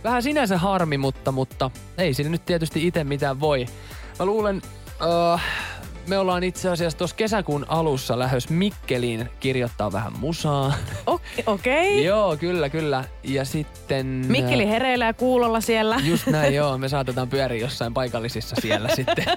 vähän 0.05 0.23
sinänsä 0.23 0.59
harmi, 0.59 0.99
mutta, 0.99 1.33
mutta 1.33 1.71
ei 1.99 2.15
siinä 2.15 2.31
nyt 2.31 2.45
tietysti 2.45 2.87
itse 2.87 3.05
mitään 3.05 3.41
voi. 3.41 3.67
Mä 4.19 4.27
luulen, 4.27 4.63
uh, 5.35 5.41
me 6.07 6.19
ollaan 6.19 6.45
itse 6.45 6.71
asiassa 6.71 6.99
tuossa 6.99 7.17
kesäkuun 7.17 7.67
alussa 7.69 8.19
lähes 8.19 8.49
Mikkeliin 8.49 9.31
kirjoittaa 9.41 9.93
vähän 9.93 10.13
musaa. 10.19 10.75
Okei. 11.07 11.39
Okay. 11.47 12.01
joo, 12.01 12.37
kyllä, 12.37 12.69
kyllä. 12.69 13.05
Ja 13.25 13.45
sitten... 13.45 14.07
Mikkeli 14.07 14.69
hereillä 14.69 15.05
ja 15.05 15.15
kuulolla 15.15 15.61
siellä. 15.61 16.01
Just 16.05 16.27
näin, 16.27 16.55
joo. 16.55 16.79
Me 16.79 16.89
saatetaan 16.89 17.29
pyöriä 17.29 17.61
jossain 17.61 17.95
paikallisissa 17.95 18.57
siellä 18.63 18.89
sitten. 18.95 19.25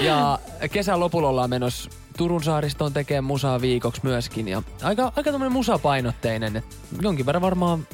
Ja 0.00 0.38
kesän 0.72 1.00
lopulla 1.00 1.28
ollaan 1.28 1.50
menossa 1.50 1.90
Turun 2.16 2.42
saaristoon 2.42 2.92
tekemään 2.92 3.24
musaa 3.24 3.60
viikoksi 3.60 4.00
myöskin. 4.04 4.48
Ja 4.48 4.62
aika, 4.82 5.12
aika 5.16 5.30
tämmönen 5.32 5.52
musapainotteinen. 5.52 6.56
Et 6.56 6.64
jonkin 7.02 7.26
verran 7.26 7.42
varmaan 7.42 7.86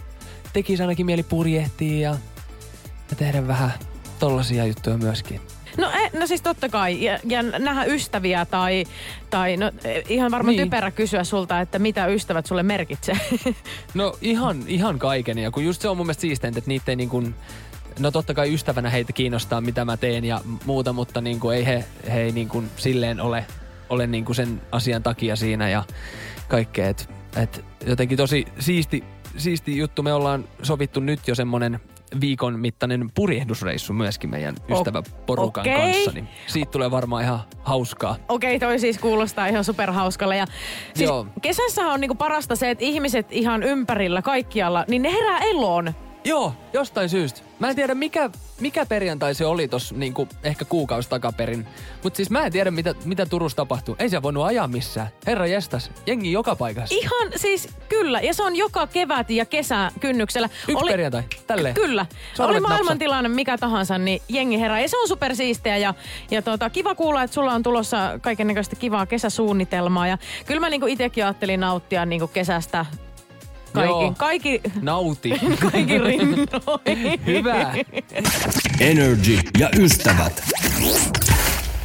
tekisi 0.56 0.82
ainakin 0.82 1.06
mieli 1.06 1.22
purjehtia 1.22 2.10
ja, 2.10 2.16
ja 3.10 3.16
tehdä 3.16 3.46
vähän 3.46 3.72
tollasia 4.18 4.66
juttuja 4.66 4.98
myöskin. 4.98 5.40
No, 5.76 5.90
eh, 5.90 6.12
no 6.12 6.26
siis 6.26 6.42
totta 6.42 6.68
kai. 6.68 7.04
Ja, 7.04 7.18
ja 7.24 7.42
nähdä 7.42 7.84
ystäviä 7.84 8.44
tai, 8.44 8.84
tai 9.30 9.56
no, 9.56 9.70
eh, 9.84 10.04
ihan 10.08 10.30
varmaan 10.30 10.56
Niin. 10.56 10.66
typerä 10.66 10.90
kysyä 10.90 11.24
sulta, 11.24 11.60
että 11.60 11.78
mitä 11.78 12.06
ystävät 12.06 12.46
sulle 12.46 12.62
merkitsee. 12.62 13.16
No 13.94 14.16
ihan, 14.20 14.62
ihan 14.66 14.98
kaiken. 14.98 15.38
Ja 15.38 15.50
kun 15.50 15.64
just 15.64 15.82
se 15.82 15.88
on 15.88 15.96
mun 15.96 16.06
mielestä 16.06 16.20
siisteintä, 16.20 16.58
että 16.58 16.68
niitä 16.68 16.92
ei 16.92 16.96
niin 16.96 17.08
kuin, 17.08 17.34
No 17.98 18.10
totta 18.10 18.34
kai 18.34 18.54
ystävänä 18.54 18.90
heitä 18.90 19.12
kiinnostaa, 19.12 19.60
mitä 19.60 19.84
mä 19.84 19.96
teen 19.96 20.24
ja 20.24 20.40
muuta, 20.64 20.92
mutta 20.92 21.20
niin 21.20 21.40
kuin 21.40 21.56
ei 21.56 21.66
he, 21.66 21.84
he 22.12 22.20
ei 22.20 22.32
niin 22.32 22.48
kuin 22.48 22.70
silleen 22.76 23.20
ole, 23.20 23.46
ole 23.88 24.06
niin 24.06 24.24
kuin 24.24 24.36
sen 24.36 24.60
asian 24.72 25.02
takia 25.02 25.36
siinä 25.36 25.68
ja 25.68 25.84
kaikkea. 26.48 26.88
Et, 26.88 27.10
et 27.36 27.64
jotenkin 27.86 28.16
tosi 28.18 28.46
siisti, 28.58 29.04
siisti 29.36 29.78
juttu. 29.78 30.02
Me 30.02 30.12
ollaan 30.12 30.44
sovittu 30.62 31.00
nyt 31.00 31.28
jo 31.28 31.34
semmonen 31.34 31.80
viikon 32.20 32.60
mittainen 32.60 33.10
purjehdusreissu 33.14 33.92
myöskin 33.92 34.30
meidän 34.30 34.54
ystäväporukan 34.68 35.62
okei. 35.62 35.74
kanssa. 35.74 36.10
Niin 36.10 36.28
siitä 36.46 36.70
tulee 36.70 36.90
varmaan 36.90 37.22
ihan 37.22 37.40
hauskaa. 37.62 38.16
Okei, 38.28 38.58
toi 38.58 38.78
siis 38.78 38.98
kuulostaa 38.98 39.46
ihan 39.46 39.64
superhauskalle. 39.64 40.36
Ja 40.36 40.46
siis 40.94 41.08
Joo. 41.08 41.26
kesässä 41.42 41.82
on 41.82 42.00
niinku 42.00 42.14
parasta 42.14 42.56
se, 42.56 42.70
että 42.70 42.84
ihmiset 42.84 43.26
ihan 43.30 43.62
ympärillä, 43.62 44.22
kaikkialla, 44.22 44.84
niin 44.88 45.02
ne 45.02 45.12
herää 45.12 45.38
eloon. 45.38 45.94
Joo, 46.26 46.52
jostain 46.72 47.08
syystä. 47.08 47.40
Mä 47.58 47.68
en 47.68 47.76
tiedä 47.76 47.94
mikä, 47.94 48.30
mikä 48.60 48.86
perjantai 48.86 49.34
se 49.34 49.46
oli 49.46 49.68
tossa 49.68 49.94
niinku 49.94 50.28
ehkä 50.42 50.64
kuukausi 50.64 51.08
takaperin. 51.08 51.66
Mutta 52.02 52.16
siis 52.16 52.30
mä 52.30 52.46
en 52.46 52.52
tiedä 52.52 52.70
mitä, 52.70 52.94
mitä 53.04 53.26
Turussa 53.26 53.56
tapahtuu. 53.56 53.96
Ei 53.98 54.08
se 54.08 54.22
voinut 54.22 54.44
ajaa 54.44 54.68
missään. 54.68 55.08
Herra 55.26 55.46
jestas, 55.46 55.90
jengi 56.06 56.32
joka 56.32 56.56
paikassa. 56.56 56.94
Ihan 56.94 57.32
siis 57.36 57.68
kyllä, 57.88 58.20
ja 58.20 58.34
se 58.34 58.42
on 58.42 58.56
joka 58.56 58.86
kevät 58.86 59.30
ja 59.30 59.44
kesä 59.44 59.90
kynnyksellä. 60.00 60.48
Yksi 60.68 60.84
perjantai, 60.86 61.22
tälleen. 61.46 61.74
Kyllä. 61.74 62.06
Sormet 62.34 62.56
Oli 62.56 62.60
maailmantilanne 62.60 63.28
mikä 63.28 63.58
tahansa, 63.58 63.98
niin 63.98 64.22
jengi 64.28 64.60
herää. 64.60 64.80
Ja 64.80 64.88
se 64.88 64.96
on 64.98 65.08
supersiisteä 65.08 65.76
ja, 65.76 65.94
ja 66.30 66.42
tota, 66.42 66.70
kiva 66.70 66.94
kuulla, 66.94 67.22
että 67.22 67.34
sulla 67.34 67.52
on 67.52 67.62
tulossa 67.62 68.18
kaiken 68.22 68.54
kivaa 68.78 69.06
kesäsuunnitelmaa. 69.06 70.06
Ja 70.08 70.18
kyllä 70.46 70.60
mä 70.60 70.70
niinku 70.70 70.86
itsekin 70.86 71.24
ajattelin 71.24 71.60
nauttia 71.60 72.06
niinku 72.06 72.26
kesästä. 72.28 72.86
Kaikki, 73.76 74.18
kaikki, 74.18 74.60
Nauti. 74.82 75.30
kaikki 75.72 75.98
rinnoin. 75.98 77.20
Hyvä. 77.26 77.74
Energy 78.80 79.38
ja 79.58 79.68
ystävät. 79.78 80.42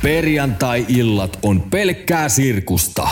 Perjantai-illat 0.02 1.40
on 1.44 1.62
pelkkää 1.62 2.30
sirkusta. 2.30 3.10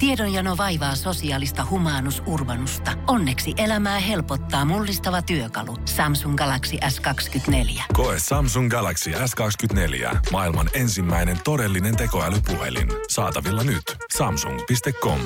Tiedonjano 0.00 0.56
vaivaa 0.56 0.94
sosiaalista 0.94 1.66
humanus 1.70 2.22
urbanusta. 2.26 2.90
Onneksi 3.06 3.54
elämää 3.56 3.98
helpottaa 3.98 4.64
mullistava 4.64 5.22
työkalu. 5.22 5.76
Samsung 5.84 6.36
Galaxy 6.36 6.76
S24. 6.76 7.82
Koe 7.92 8.16
Samsung 8.18 8.70
Galaxy 8.70 9.10
S24. 9.10 10.16
Maailman 10.32 10.70
ensimmäinen 10.74 11.38
todellinen 11.44 11.96
tekoälypuhelin. 11.96 12.88
Saatavilla 13.08 13.64
nyt. 13.64 13.96
Samsung.com. 14.16 15.20